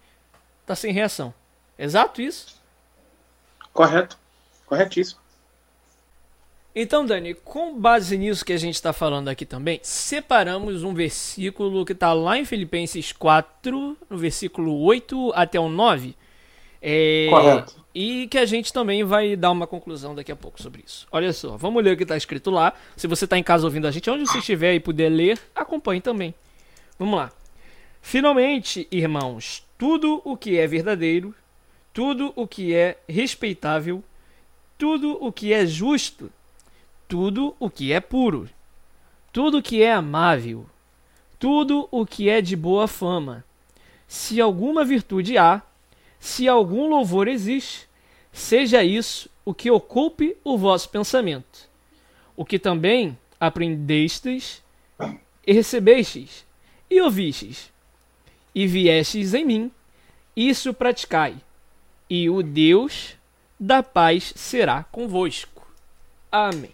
tá 0.71 0.77
sem 0.77 0.93
reação. 0.93 1.35
Exato 1.79 2.23
isso? 2.23 2.61
Correto. 3.73 4.17
Corretíssimo. 4.67 5.21
Então, 6.73 7.05
Dani, 7.05 7.35
com 7.35 7.77
base 7.77 8.17
nisso 8.17 8.45
que 8.45 8.53
a 8.53 8.57
gente 8.57 8.77
está 8.77 8.93
falando 8.93 9.27
aqui 9.27 9.45
também, 9.45 9.81
separamos 9.83 10.85
um 10.85 10.95
versículo 10.95 11.85
que 11.85 11.93
está 11.93 12.13
lá 12.13 12.39
em 12.39 12.45
Filipenses 12.45 13.11
4, 13.11 13.97
no 14.09 14.17
versículo 14.17 14.81
8 14.83 15.33
até 15.35 15.59
o 15.59 15.69
9. 15.69 16.15
É, 16.81 17.27
Correto. 17.29 17.85
E 17.93 18.29
que 18.29 18.39
a 18.39 18.47
gente 18.47 18.73
também 18.73 19.03
vai 19.03 19.35
dar 19.35 19.51
uma 19.51 19.67
conclusão 19.67 20.15
daqui 20.15 20.31
a 20.31 20.37
pouco 20.37 20.63
sobre 20.63 20.85
isso. 20.87 21.09
Olha 21.11 21.33
só, 21.33 21.57
vamos 21.57 21.83
ler 21.83 21.95
o 21.95 21.97
que 21.97 22.05
está 22.05 22.17
escrito 22.17 22.53
lá. 22.53 22.73
Se 22.97 23.09
você 23.09 23.25
está 23.25 23.37
em 23.37 23.43
casa 23.43 23.67
ouvindo 23.67 23.89
a 23.89 23.91
gente, 23.91 24.09
onde 24.09 24.25
você 24.25 24.39
estiver 24.39 24.75
e 24.75 24.81
puder 24.81 25.09
ler, 25.09 25.41
acompanhe 25.53 26.01
também. 26.01 26.33
Vamos 26.97 27.19
lá. 27.19 27.33
Finalmente, 28.01 28.87
irmãos, 28.93 29.67
tudo 29.81 30.21
o 30.27 30.37
que 30.37 30.59
é 30.59 30.67
verdadeiro, 30.67 31.35
tudo 31.91 32.35
o 32.37 32.47
que 32.47 32.75
é 32.75 32.99
respeitável, 33.09 34.05
tudo 34.77 35.17
o 35.25 35.33
que 35.33 35.55
é 35.55 35.65
justo, 35.65 36.31
tudo 37.09 37.57
o 37.59 37.71
que 37.71 37.91
é 37.91 37.99
puro, 37.99 38.47
tudo 39.33 39.57
o 39.57 39.63
que 39.63 39.83
é 39.83 39.91
amável, 39.91 40.67
tudo 41.39 41.89
o 41.91 42.05
que 42.05 42.29
é 42.29 42.43
de 42.43 42.55
boa 42.57 42.87
fama. 42.87 43.43
Se 44.07 44.39
alguma 44.39 44.85
virtude 44.85 45.39
há, 45.39 45.63
se 46.19 46.47
algum 46.47 46.87
louvor 46.87 47.27
existe, 47.27 47.89
seja 48.31 48.85
isso 48.85 49.31
o 49.47 49.55
que 49.55 49.71
ocupe 49.71 50.37
o 50.45 50.59
vosso 50.59 50.91
pensamento. 50.91 51.71
O 52.37 52.45
que 52.45 52.59
também 52.59 53.17
aprendestes 53.41 54.63
e 55.47 55.55
recebestes 55.55 56.45
e 56.91 57.01
ouvistes 57.01 57.70
e 58.61 58.67
viestes 58.67 59.33
em 59.33 59.43
mim, 59.43 59.71
isso 60.37 60.75
praticai, 60.75 61.35
e 62.11 62.29
o 62.29 62.43
Deus 62.43 63.15
da 63.59 63.83
paz 63.83 64.35
será 64.37 64.85
convosco. 64.85 65.67
Amém. 66.31 66.71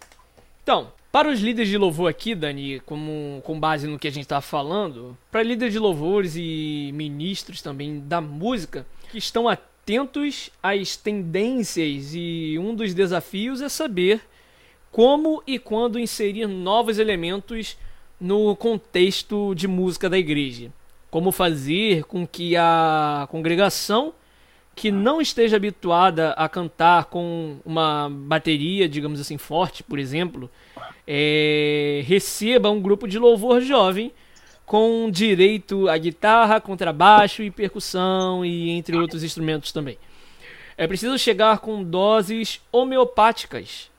Então, 0.61 0.91
para 1.09 1.29
os 1.29 1.39
líderes 1.39 1.69
de 1.69 1.77
louvor 1.77 2.09
aqui, 2.09 2.35
Dani, 2.35 2.81
como, 2.81 3.41
com 3.45 3.57
base 3.57 3.87
no 3.87 3.97
que 3.97 4.05
a 4.05 4.11
gente 4.11 4.23
está 4.23 4.41
falando, 4.41 5.17
para 5.31 5.41
líderes 5.41 5.71
de 5.71 5.79
louvores 5.79 6.35
e 6.35 6.91
ministros 6.93 7.61
também 7.61 8.01
da 8.01 8.19
música, 8.19 8.85
que 9.09 9.17
estão 9.17 9.47
atentos 9.47 10.49
às 10.61 10.97
tendências 10.97 12.13
e 12.13 12.57
um 12.59 12.75
dos 12.75 12.93
desafios 12.93 13.61
é 13.61 13.69
saber 13.69 14.19
como 14.91 15.41
e 15.47 15.57
quando 15.57 15.97
inserir 15.97 16.47
novos 16.47 16.99
elementos 16.99 17.77
no 18.19 18.53
contexto 18.57 19.55
de 19.55 19.69
música 19.69 20.09
da 20.09 20.17
igreja. 20.17 20.69
Como 21.09 21.31
fazer 21.31 22.03
com 22.03 22.27
que 22.27 22.55
a 22.55 23.27
congregação 23.31 24.13
que 24.75 24.91
não 24.91 25.19
esteja 25.19 25.55
habituada 25.55 26.33
a 26.33 26.47
cantar 26.47 27.05
com 27.05 27.57
uma 27.65 28.09
bateria, 28.11 28.87
digamos 28.87 29.19
assim, 29.19 29.35
forte, 29.35 29.81
por 29.81 29.97
exemplo, 29.97 30.51
é, 31.07 32.03
receba 32.05 32.69
um 32.69 32.79
grupo 32.79 33.07
de 33.07 33.17
louvor 33.17 33.59
jovem 33.61 34.11
com 34.67 35.09
direito 35.09 35.89
a 35.89 35.97
guitarra, 35.97 36.61
contrabaixo 36.61 37.41
e 37.41 37.49
percussão 37.49 38.45
e 38.45 38.69
entre 38.69 38.95
outros 38.97 39.23
instrumentos 39.23 39.71
também. 39.71 39.97
É 40.77 40.85
preciso 40.85 41.17
chegar 41.17 41.57
com 41.57 41.83
doses 41.83 42.61
homeopáticas. 42.71 43.89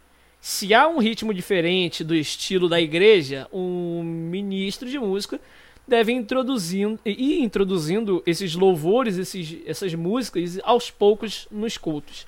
Se 0.40 0.72
há 0.72 0.86
um 0.86 0.98
ritmo 0.98 1.34
diferente 1.34 2.04
do 2.04 2.14
estilo 2.14 2.68
da 2.68 2.80
igreja, 2.80 3.48
um 3.52 4.02
ministro 4.04 4.88
de 4.88 4.96
música 4.96 5.40
deve 5.88 6.12
introduzindo, 6.12 7.00
ir 7.04 7.40
introduzindo 7.40 8.22
esses 8.26 8.54
louvores, 8.54 9.16
esses, 9.16 9.56
essas 9.66 9.94
músicas 9.94 10.58
aos 10.62 10.90
poucos 10.90 11.48
nos 11.50 11.78
cultos. 11.78 12.26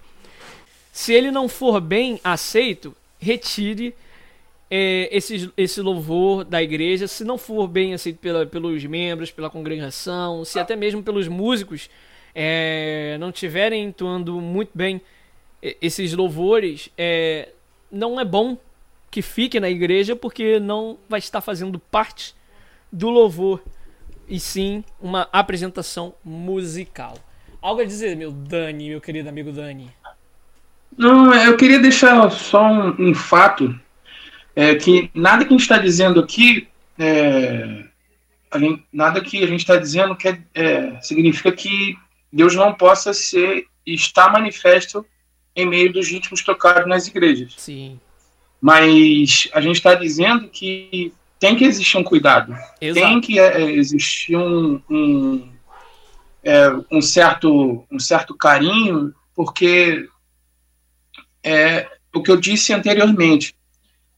Se 0.90 1.12
ele 1.12 1.30
não 1.30 1.48
for 1.48 1.80
bem 1.80 2.18
aceito, 2.24 2.96
retire 3.18 3.94
é, 4.70 5.08
esse, 5.12 5.52
esse 5.56 5.80
louvor 5.80 6.44
da 6.44 6.62
igreja, 6.62 7.06
se 7.06 7.22
não 7.22 7.36
for 7.36 7.68
bem 7.68 7.92
aceito 7.92 8.18
pela, 8.18 8.46
pelos 8.46 8.84
membros, 8.84 9.30
pela 9.30 9.50
congregação, 9.50 10.44
se 10.44 10.58
até 10.58 10.74
mesmo 10.74 11.02
pelos 11.02 11.28
músicos 11.28 11.90
é, 12.34 13.16
não 13.20 13.28
estiverem 13.28 13.84
entoando 13.84 14.40
muito 14.40 14.70
bem 14.74 15.00
esses 15.62 16.14
louvores, 16.14 16.88
é, 16.96 17.50
não 17.92 18.18
é 18.18 18.24
bom 18.24 18.56
que 19.10 19.20
fique 19.20 19.60
na 19.60 19.68
igreja 19.68 20.16
porque 20.16 20.58
não 20.58 20.96
vai 21.08 21.18
estar 21.18 21.40
fazendo 21.40 21.78
parte 21.78 22.34
do 22.92 23.08
louvor 23.08 23.62
e 24.28 24.38
sim 24.38 24.84
uma 25.00 25.28
apresentação 25.32 26.14
musical. 26.24 27.18
Algo 27.60 27.82
a 27.82 27.84
dizer, 27.84 28.16
meu 28.16 28.30
Dani, 28.30 28.90
meu 28.90 29.00
querido 29.00 29.28
amigo 29.28 29.52
Dani? 29.52 29.90
Não, 30.96 31.34
eu 31.34 31.56
queria 31.56 31.78
deixar 31.78 32.30
só 32.30 32.62
um, 32.62 33.10
um 33.10 33.14
fato 33.14 33.78
é 34.54 34.74
que 34.74 35.10
nada 35.14 35.44
que 35.44 35.48
a 35.48 35.52
gente 35.52 35.62
está 35.62 35.78
dizendo 35.78 36.20
aqui, 36.20 36.68
é, 36.98 37.84
gente, 38.56 38.84
nada 38.92 39.20
que 39.20 39.42
a 39.42 39.46
gente 39.46 39.60
está 39.60 39.76
dizendo 39.76 40.16
quer, 40.16 40.42
é, 40.54 41.00
significa 41.00 41.52
que 41.52 41.96
Deus 42.32 42.54
não 42.54 42.74
possa 42.74 43.12
ser 43.12 43.66
estar 43.86 44.30
manifesto 44.30 45.06
em 45.54 45.66
meio 45.66 45.92
dos 45.92 46.08
ritmos 46.08 46.42
tocados 46.42 46.86
nas 46.88 47.06
igrejas. 47.06 47.54
Sim. 47.56 47.98
Mas 48.60 49.48
a 49.52 49.60
gente 49.60 49.76
está 49.76 49.94
dizendo 49.94 50.48
que 50.48 51.12
tem 51.40 51.56
que 51.56 51.64
existir 51.64 51.96
um 51.96 52.04
cuidado, 52.04 52.54
Exato. 52.80 53.06
tem 53.06 53.20
que 53.20 53.40
é, 53.40 53.62
existir 53.72 54.36
um, 54.36 54.80
um, 54.90 55.50
é, 56.44 56.68
um, 56.92 57.00
certo, 57.00 57.84
um 57.90 57.98
certo 57.98 58.36
carinho, 58.36 59.14
porque 59.34 60.06
é 61.42 61.88
o 62.14 62.22
que 62.22 62.30
eu 62.30 62.36
disse 62.36 62.74
anteriormente 62.74 63.56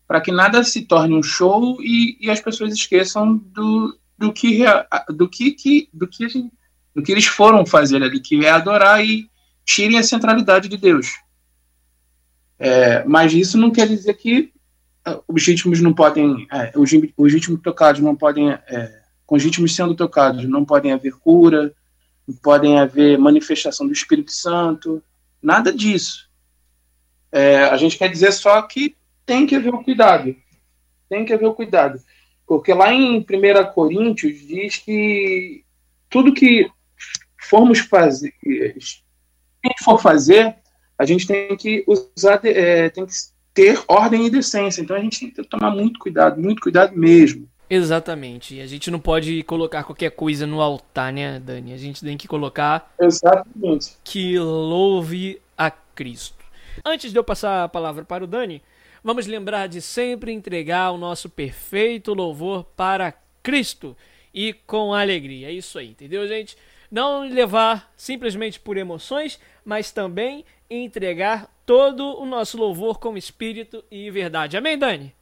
para 0.06 0.20
que 0.20 0.32
nada 0.32 0.64
se 0.64 0.82
torne 0.82 1.14
um 1.14 1.22
show 1.22 1.78
e, 1.80 2.18
e 2.20 2.28
as 2.28 2.40
pessoas 2.40 2.74
esqueçam 2.74 3.36
do, 3.36 3.96
do 4.18 4.32
que 4.32 4.64
do 5.08 5.28
que, 5.28 5.52
que 5.52 5.88
do 5.92 6.08
que 6.08 6.28
gente, 6.28 6.52
do 6.94 7.02
que 7.02 7.12
eles 7.12 7.24
foram 7.24 7.64
fazer 7.64 8.02
ali, 8.02 8.20
que 8.20 8.44
é 8.44 8.50
adorar 8.50 9.02
e 9.02 9.30
tirem 9.64 9.96
a 9.96 10.02
centralidade 10.02 10.68
de 10.68 10.76
Deus. 10.76 11.14
É, 12.58 13.04
mas 13.04 13.32
isso 13.32 13.56
não 13.56 13.70
quer 13.70 13.88
dizer 13.88 14.14
que 14.14 14.51
é, 14.51 14.51
os 15.26 15.46
ritmos 15.46 15.80
não 15.80 15.92
podem, 15.92 16.46
é, 16.52 16.72
os, 16.76 16.90
os, 17.16 17.32
ritmos 17.32 17.60
tocados 17.60 18.00
não 18.00 18.14
podem, 18.14 18.50
é, 18.50 19.02
com 19.26 19.34
os 19.36 19.42
ritmos 19.42 19.74
sendo 19.74 19.94
tocados, 19.94 20.44
não 20.44 20.64
podem 20.64 20.92
haver 20.92 21.14
cura, 21.14 21.74
não 22.26 22.36
podem 22.36 22.78
haver 22.78 23.18
manifestação 23.18 23.86
do 23.86 23.92
Espírito 23.92 24.32
Santo, 24.32 25.02
nada 25.42 25.72
disso. 25.72 26.30
É, 27.32 27.64
a 27.64 27.76
gente 27.76 27.98
quer 27.98 28.08
dizer 28.08 28.32
só 28.32 28.60
que 28.62 28.94
tem 29.26 29.46
que 29.46 29.56
haver 29.56 29.74
o 29.74 29.82
cuidado. 29.82 30.36
Tem 31.08 31.24
que 31.24 31.32
haver 31.32 31.46
o 31.46 31.54
cuidado. 31.54 32.00
Porque 32.46 32.72
lá 32.72 32.92
em 32.92 33.18
1 33.18 33.24
Coríntios 33.72 34.46
diz 34.46 34.76
que 34.76 35.64
tudo 36.08 36.34
que 36.34 36.70
formos 37.40 37.80
fazer, 37.80 38.32
quem 38.42 39.72
for 39.82 40.00
fazer, 40.00 40.56
a 40.98 41.04
gente 41.04 41.26
tem 41.26 41.56
que 41.56 41.84
usar, 41.86 42.40
é, 42.44 42.90
tem 42.90 43.06
que 43.06 43.12
ter 43.54 43.82
ordem 43.88 44.26
e 44.26 44.30
decência. 44.30 44.82
Então 44.82 44.96
a 44.96 45.00
gente 45.00 45.20
tem 45.20 45.30
que 45.30 45.42
tomar 45.44 45.70
muito 45.70 45.98
cuidado, 45.98 46.40
muito 46.40 46.60
cuidado 46.60 46.96
mesmo. 46.96 47.48
Exatamente. 47.68 48.60
A 48.60 48.66
gente 48.66 48.90
não 48.90 49.00
pode 49.00 49.42
colocar 49.44 49.84
qualquer 49.84 50.10
coisa 50.10 50.46
no 50.46 50.60
altar, 50.60 51.12
né, 51.12 51.40
Dani? 51.40 51.72
A 51.72 51.78
gente 51.78 52.02
tem 52.02 52.16
que 52.16 52.28
colocar. 52.28 52.92
Exatamente. 53.00 53.92
Que 54.04 54.38
louve 54.38 55.40
a 55.56 55.70
Cristo. 55.70 56.42
Antes 56.84 57.12
de 57.12 57.18
eu 57.18 57.24
passar 57.24 57.64
a 57.64 57.68
palavra 57.68 58.04
para 58.04 58.24
o 58.24 58.26
Dani, 58.26 58.62
Vamos 59.04 59.26
lembrar 59.26 59.66
de 59.66 59.82
sempre 59.82 60.30
entregar 60.30 60.92
o 60.92 60.96
nosso 60.96 61.28
perfeito 61.28 62.14
louvor 62.14 62.62
para 62.76 63.12
Cristo 63.42 63.96
e 64.32 64.52
com 64.52 64.94
alegria. 64.94 65.48
É 65.48 65.52
isso 65.52 65.76
aí, 65.76 65.88
entendeu, 65.88 66.26
gente? 66.28 66.56
Não 66.88 67.28
levar 67.28 67.92
simplesmente 67.96 68.60
por 68.60 68.76
emoções, 68.76 69.40
mas 69.64 69.90
também 69.90 70.44
entregar 70.76 71.48
todo 71.66 72.20
o 72.20 72.26
nosso 72.26 72.56
louvor 72.56 72.98
com 72.98 73.16
espírito 73.16 73.84
e 73.90 74.10
verdade. 74.10 74.56
Amém, 74.56 74.78
Dani? 74.78 75.14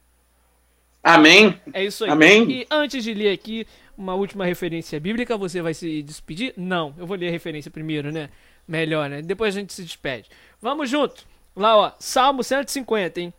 Amém. 1.03 1.59
É 1.73 1.83
isso 1.83 2.03
aí. 2.03 2.09
Amém. 2.11 2.49
E 2.49 2.67
antes 2.69 3.03
de 3.03 3.13
ler 3.13 3.31
aqui 3.31 3.65
uma 3.97 4.13
última 4.13 4.45
referência 4.45 4.99
bíblica, 4.99 5.37
você 5.37 5.61
vai 5.61 5.73
se 5.73 6.01
despedir? 6.03 6.53
Não, 6.55 6.93
eu 6.97 7.05
vou 7.05 7.17
ler 7.17 7.27
a 7.29 7.31
referência 7.31 7.71
primeiro, 7.71 8.11
né? 8.11 8.29
Melhor, 8.67 9.09
né? 9.09 9.21
Depois 9.21 9.55
a 9.55 9.59
gente 9.59 9.73
se 9.73 9.83
despede. 9.83 10.29
Vamos 10.61 10.89
junto. 10.89 11.25
Lá, 11.55 11.75
ó, 11.75 11.91
Salmo 11.99 12.43
150, 12.43 13.19
hein? 13.19 13.33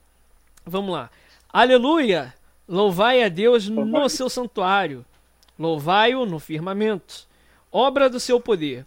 Vamos 0.66 0.92
lá. 0.92 1.10
Aleluia! 1.52 2.34
Louvai 2.68 3.22
a 3.22 3.28
Deus 3.28 3.68
no 3.68 4.08
seu 4.08 4.28
santuário. 4.28 5.04
Louvai-o 5.58 6.24
no 6.24 6.38
firmamento. 6.38 7.26
Obra 7.70 8.08
do 8.08 8.20
seu 8.20 8.40
poder. 8.40 8.86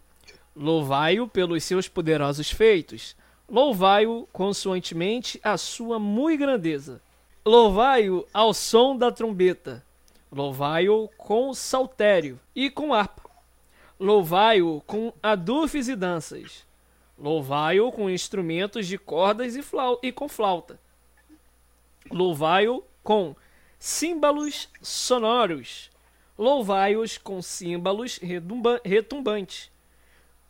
Louvai-o 0.55 1.27
pelos 1.27 1.63
seus 1.63 1.87
poderosos 1.89 2.49
feitos. 2.49 3.15
Louvai-o 3.49 4.27
consoantemente 4.31 5.39
a 5.43 5.57
sua 5.57 5.99
muito 5.99 6.39
grandeza. 6.39 7.01
Louvai-o 7.45 8.25
ao 8.33 8.53
som 8.53 8.95
da 8.95 9.11
trombeta. 9.11 9.83
Louvai-o 10.31 11.09
com 11.17 11.53
saltério 11.53 12.39
e 12.55 12.69
com 12.69 12.93
harpa. 12.93 13.29
Louvai-o 13.99 14.81
com 14.87 15.13
adufes 15.21 15.87
e 15.87 15.95
danças. 15.95 16.65
Louvai-o 17.19 17.91
com 17.91 18.09
instrumentos 18.09 18.87
de 18.87 18.97
cordas 18.97 19.55
e, 19.55 19.61
flau 19.61 19.99
e 20.01 20.11
com 20.11 20.27
flauta. 20.27 20.79
Louvai-o 22.09 22.83
com 23.03 23.35
símbolos 23.77 24.69
sonoros. 24.81 25.89
Louvai-os 26.37 27.17
com 27.17 27.41
símbolos 27.41 28.19
retumbantes. 28.83 29.74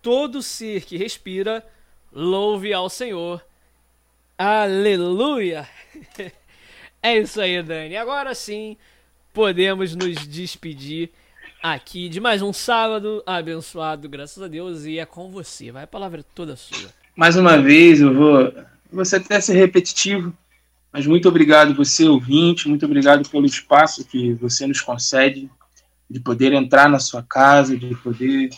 Todo 0.05 0.43
ser 0.43 0.85
que 0.85 0.97
respira, 0.97 1.65
louve 2.13 2.71
ao 2.71 2.91
Senhor. 2.91 3.43
Aleluia! 4.37 5.67
é 7.01 7.17
isso 7.17 7.41
aí, 7.41 7.63
Dani. 7.63 7.97
Agora 7.97 8.35
sim, 8.35 8.77
podemos 9.33 9.95
nos 9.95 10.27
despedir 10.27 11.09
aqui 11.59 12.07
de 12.07 12.19
mais 12.19 12.43
um 12.43 12.53
sábado 12.53 13.23
abençoado, 13.25 14.07
graças 14.07 14.43
a 14.43 14.47
Deus, 14.47 14.85
e 14.85 14.99
é 14.99 15.07
com 15.07 15.31
você. 15.31 15.71
Vai 15.71 15.85
a 15.85 15.87
palavra 15.87 16.23
toda 16.35 16.55
sua. 16.55 16.93
Mais 17.15 17.35
uma 17.35 17.57
vez, 17.57 17.99
eu 17.99 18.13
vou, 18.13 18.53
vou 18.91 19.03
até 19.11 19.41
ser 19.41 19.55
repetitivo, 19.55 20.31
mas 20.93 21.07
muito 21.07 21.27
obrigado 21.27 21.73
você, 21.73 22.05
ouvinte, 22.05 22.69
muito 22.69 22.85
obrigado 22.85 23.27
pelo 23.27 23.47
espaço 23.47 24.05
que 24.05 24.33
você 24.35 24.67
nos 24.67 24.81
concede 24.81 25.49
de 26.07 26.19
poder 26.19 26.53
entrar 26.53 26.87
na 26.87 26.99
sua 26.99 27.23
casa, 27.23 27.75
de 27.75 27.95
poder 27.95 28.51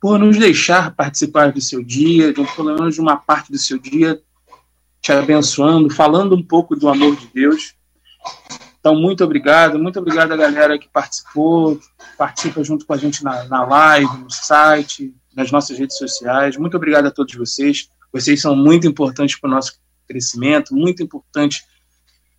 por 0.00 0.18
nos 0.18 0.36
deixar 0.36 0.94
participar 0.94 1.52
do 1.52 1.60
seu 1.60 1.82
dia, 1.82 2.32
de, 2.32 2.44
pelo 2.56 2.74
menos 2.74 2.94
de 2.94 3.00
uma 3.00 3.16
parte 3.16 3.52
do 3.52 3.58
seu 3.58 3.78
dia, 3.78 4.20
te 5.00 5.12
abençoando, 5.12 5.90
falando 5.90 6.34
um 6.34 6.42
pouco 6.42 6.74
do 6.74 6.88
amor 6.88 7.16
de 7.16 7.28
Deus. 7.32 7.74
Então, 8.78 8.96
muito 8.96 9.22
obrigado, 9.22 9.78
muito 9.78 9.98
obrigado 9.98 10.32
a 10.32 10.36
galera 10.36 10.76
que 10.76 10.88
participou, 10.88 11.80
participa 12.18 12.64
junto 12.64 12.84
com 12.84 12.92
a 12.92 12.96
gente 12.96 13.22
na, 13.22 13.44
na 13.44 13.64
live, 13.64 14.18
no 14.18 14.30
site, 14.30 15.14
nas 15.34 15.52
nossas 15.52 15.78
redes 15.78 15.96
sociais. 15.96 16.56
Muito 16.56 16.76
obrigado 16.76 17.06
a 17.06 17.10
todos 17.10 17.34
vocês. 17.34 17.88
Vocês 18.12 18.40
são 18.40 18.56
muito 18.56 18.86
importantes 18.86 19.38
para 19.38 19.48
o 19.48 19.52
nosso 19.52 19.80
crescimento, 20.08 20.74
muito 20.74 21.02
importantes 21.02 21.62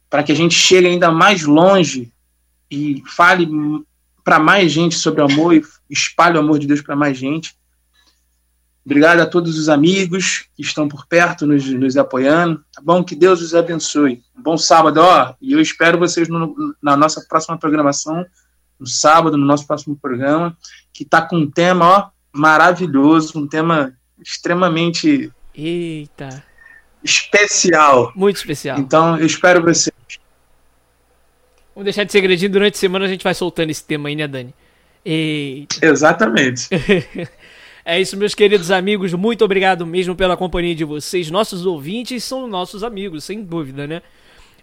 para 0.10 0.22
que 0.22 0.32
a 0.32 0.36
gente 0.36 0.54
chegue 0.54 0.88
ainda 0.88 1.10
mais 1.12 1.44
longe 1.44 2.12
e 2.70 3.02
fale 3.08 3.48
para 4.24 4.40
mais 4.40 4.72
gente 4.72 4.96
sobre 4.96 5.22
o 5.22 5.26
amor 5.26 5.54
e 5.54 5.64
espalhe 5.90 6.38
o 6.38 6.40
amor 6.40 6.60
de 6.60 6.68
Deus 6.68 6.82
para 6.82 6.96
mais 6.96 7.18
gente. 7.18 7.56
Obrigado 8.86 9.22
a 9.22 9.26
todos 9.26 9.58
os 9.58 9.70
amigos 9.70 10.46
que 10.56 10.62
estão 10.62 10.90
por 10.90 11.08
perto 11.08 11.48
nos, 11.48 11.66
nos 11.66 11.96
apoiando. 11.96 12.64
Tá 12.74 12.82
bom? 12.82 13.04
Que 13.04 13.16
Deus 13.16 13.42
os 13.42 13.56
abençoe. 13.56 14.22
Um 14.38 14.42
bom 14.42 14.58
sábado, 14.58 14.98
ó. 14.98 15.34
E 15.42 15.54
eu 15.54 15.62
espero 15.62 15.98
vocês 15.98 16.28
no, 16.28 16.76
na 16.82 16.98
nossa 16.98 17.26
próxima 17.28 17.58
programação, 17.58 18.26
no 18.78 18.86
sábado, 18.86 19.38
no 19.38 19.46
nosso 19.46 19.66
próximo 19.66 19.96
programa, 19.96 20.58
que 20.92 21.04
está 21.04 21.22
com 21.22 21.38
um 21.38 21.50
tema, 21.50 21.86
ó, 21.86 22.10
maravilhoso, 22.38 23.40
um 23.40 23.48
tema 23.48 23.94
extremamente. 24.22 25.32
Eita! 25.56 26.44
Especial. 27.02 28.12
Muito 28.16 28.38
especial. 28.38 28.78
Então, 28.78 29.18
eu 29.18 29.26
espero 29.26 29.64
vocês. 29.64 29.94
Vamos 31.76 31.86
deixar 31.86 32.04
de 32.04 32.12
segredinho 32.12 32.52
durante 32.52 32.76
a 32.76 32.78
semana, 32.78 33.06
a 33.06 33.08
gente 33.08 33.24
vai 33.24 33.34
soltando 33.34 33.70
esse 33.70 33.84
tema 33.84 34.10
aí, 34.10 34.16
né, 34.16 34.28
Dani? 34.28 34.54
Eita. 35.06 35.86
Exatamente. 35.86 36.70
É 37.86 38.00
isso, 38.00 38.16
meus 38.16 38.34
queridos 38.34 38.72
amigos. 38.72 39.14
Muito 39.14 39.44
obrigado 39.44 39.86
mesmo 39.86 40.16
pela 40.16 40.38
companhia 40.38 40.74
de 40.74 40.86
vocês. 40.86 41.30
Nossos 41.30 41.66
ouvintes 41.66 42.24
são 42.24 42.48
nossos 42.48 42.82
amigos, 42.82 43.26
sem 43.26 43.44
dúvida, 43.44 43.86
né? 43.86 44.02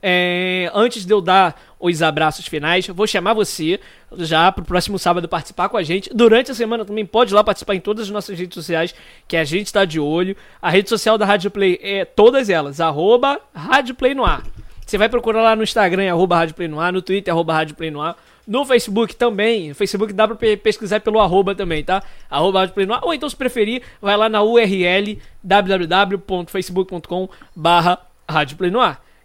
É, 0.02 0.70
antes 0.72 1.04
de 1.04 1.12
eu 1.12 1.20
dar 1.20 1.60
os 1.78 2.00
abraços 2.00 2.46
finais, 2.46 2.86
vou 2.86 3.06
chamar 3.06 3.34
você 3.34 3.78
já 4.16 4.50
pro 4.50 4.64
próximo 4.64 4.98
sábado 4.98 5.28
participar 5.28 5.68
com 5.68 5.76
a 5.76 5.82
gente. 5.82 6.08
Durante 6.14 6.50
a 6.50 6.54
semana 6.54 6.82
também 6.82 7.04
pode 7.04 7.32
ir 7.32 7.34
lá 7.34 7.44
participar 7.44 7.74
em 7.74 7.80
todas 7.80 8.06
as 8.06 8.10
nossas 8.10 8.38
redes 8.38 8.54
sociais, 8.54 8.94
que 9.28 9.36
a 9.36 9.44
gente 9.44 9.66
está 9.66 9.84
de 9.84 10.00
olho. 10.00 10.34
A 10.62 10.70
rede 10.70 10.88
social 10.88 11.18
da 11.18 11.26
Rádio 11.26 11.50
Play 11.50 11.78
é 11.82 12.06
todas 12.06 12.48
elas, 12.48 12.80
arroba 12.80 13.38
Rádio 13.54 13.94
Play 13.94 14.14
no 14.14 14.24
ar. 14.24 14.42
Você 14.90 14.98
vai 14.98 15.08
procurar 15.08 15.40
lá 15.40 15.54
no 15.54 15.62
Instagram, 15.62 16.10
arroba 16.10 16.34
Rádio 16.34 16.56
Play 16.56 16.66
no 16.66 16.90
no 16.90 17.00
Twitter, 17.00 17.32
arroba 17.32 17.54
Rádio 17.54 17.76
Play 17.76 17.92
no. 17.92 18.12
No 18.44 18.64
Facebook 18.64 19.14
também. 19.14 19.68
No 19.68 19.74
Facebook 19.76 20.12
dá 20.12 20.26
pra 20.26 20.36
pesquisar 20.56 20.98
pelo 20.98 21.20
arroba 21.20 21.54
também, 21.54 21.84
tá? 21.84 22.02
Arroba 22.28 22.58
Rádio 22.58 22.74
Play. 22.74 22.88
Ou 23.02 23.14
então, 23.14 23.28
se 23.28 23.36
preferir, 23.36 23.82
vai 24.02 24.16
lá 24.16 24.28
na 24.28 24.42
URL 24.42 25.16
www.facebook.com 25.44 27.28
barra 27.54 28.00
Rádio 28.28 28.56
Play 28.56 28.72
no. 28.72 28.80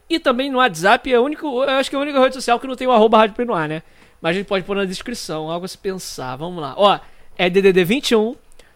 E 0.08 0.20
também 0.20 0.52
no 0.52 0.60
WhatsApp 0.60 1.12
é 1.12 1.20
único, 1.20 1.48
eu 1.48 1.70
acho 1.70 1.90
que 1.90 1.96
é 1.96 2.00
a 2.00 2.02
única 2.04 2.20
rede 2.20 2.36
social 2.36 2.60
que 2.60 2.68
não 2.68 2.76
tem 2.76 2.86
o 2.86 2.92
arroba 2.92 3.18
Rádio 3.18 3.36
Play 3.36 3.48
né? 3.68 3.82
Mas 4.22 4.36
a 4.36 4.38
gente 4.38 4.46
pode 4.46 4.64
pôr 4.66 4.76
na 4.76 4.86
descrição, 4.86 5.50
algo 5.50 5.66
a 5.66 5.68
se 5.68 5.80
pensar. 5.80 6.36
Vamos 6.36 6.62
lá. 6.62 6.76
Ó, 6.78 7.00
é 7.36 7.50
DDD 7.50 7.84
21 7.84 8.36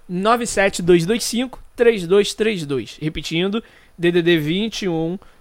97225 0.10 1.60
3232. 1.75 2.97
Repetindo, 2.99 3.63
DDD 3.95 4.39
21 4.39 5.19
97225 5.19 5.38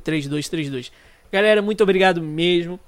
3232. 0.00 0.92
Galera, 1.32 1.62
muito 1.62 1.82
obrigado 1.82 2.20
mesmo. 2.20 2.78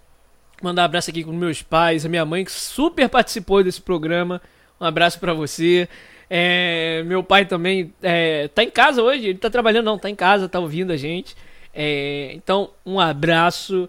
Mandar 0.62 0.82
um 0.82 0.84
abraço 0.86 1.10
aqui 1.10 1.22
com 1.22 1.32
meus 1.32 1.62
pais, 1.62 2.06
a 2.06 2.08
minha 2.08 2.24
mãe 2.24 2.44
que 2.44 2.52
super 2.52 3.08
participou 3.08 3.62
desse 3.62 3.80
programa. 3.80 4.40
Um 4.80 4.84
abraço 4.84 5.20
para 5.20 5.34
você. 5.34 5.88
É, 6.28 7.02
meu 7.06 7.22
pai 7.22 7.44
também 7.44 7.92
é, 8.02 8.48
tá 8.48 8.62
em 8.62 8.70
casa 8.70 9.02
hoje, 9.02 9.28
ele 9.28 9.38
tá 9.38 9.48
trabalhando, 9.48 9.84
não, 9.84 9.98
tá 9.98 10.10
em 10.10 10.14
casa, 10.14 10.48
tá 10.48 10.58
ouvindo 10.58 10.92
a 10.92 10.96
gente. 10.96 11.36
É, 11.74 12.32
então, 12.34 12.70
um 12.84 12.98
abraço. 12.98 13.88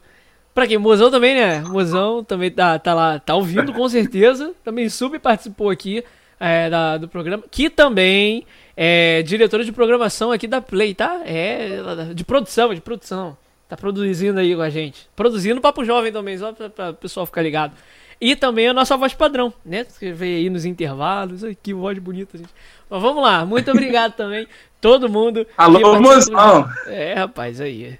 Pra 0.53 0.67
quem? 0.67 0.77
Mozão 0.77 1.09
também, 1.09 1.35
né? 1.35 1.61
Mozão 1.61 2.23
também 2.23 2.51
tá, 2.51 2.77
tá 2.77 2.93
lá, 2.93 3.19
tá 3.19 3.35
ouvindo 3.35 3.71
com 3.73 3.87
certeza. 3.87 4.53
Também 4.63 4.89
super 4.89 5.19
participou 5.19 5.69
aqui 5.69 6.03
é, 6.39 6.69
da, 6.69 6.97
do 6.97 7.07
programa. 7.07 7.43
Que 7.49 7.69
também 7.69 8.45
é 8.79 9.23
diretora 9.23 9.65
de 9.65 9.71
programação 9.71 10.31
aqui 10.31 10.47
da 10.47 10.61
Play, 10.61 10.93
tá? 10.93 11.21
É, 11.25 11.81
de 12.13 12.23
produção, 12.23 12.75
de 12.75 12.79
produção. 12.79 13.35
Tá 13.67 13.75
produzindo 13.75 14.39
aí 14.39 14.55
com 14.55 14.61
a 14.61 14.69
gente. 14.69 15.09
Produzindo 15.15 15.59
Papo 15.59 15.83
Jovem 15.83 16.11
também, 16.11 16.37
só 16.37 16.53
pra, 16.53 16.69
pra 16.69 16.89
o 16.91 16.93
pessoal 16.93 17.25
ficar 17.25 17.41
ligado. 17.41 17.73
E 18.21 18.35
também 18.35 18.67
a 18.67 18.73
nossa 18.73 18.95
voz 18.95 19.13
padrão, 19.15 19.51
né? 19.65 19.83
Você 19.83 20.11
vê 20.11 20.35
aí 20.35 20.49
nos 20.49 20.63
intervalos. 20.63 21.43
Ai, 21.43 21.57
que 21.61 21.73
voz 21.73 21.97
bonita, 21.97 22.37
gente. 22.37 22.49
Mas 22.87 23.01
vamos 23.01 23.23
lá, 23.23 23.45
muito 23.45 23.69
obrigado 23.71 24.13
também. 24.15 24.47
Todo 24.79 25.09
mundo. 25.09 25.45
Alô, 25.57 25.99
mozão! 25.99 26.69
É, 26.85 27.15
rapaz, 27.15 27.59
aí. 27.59 27.97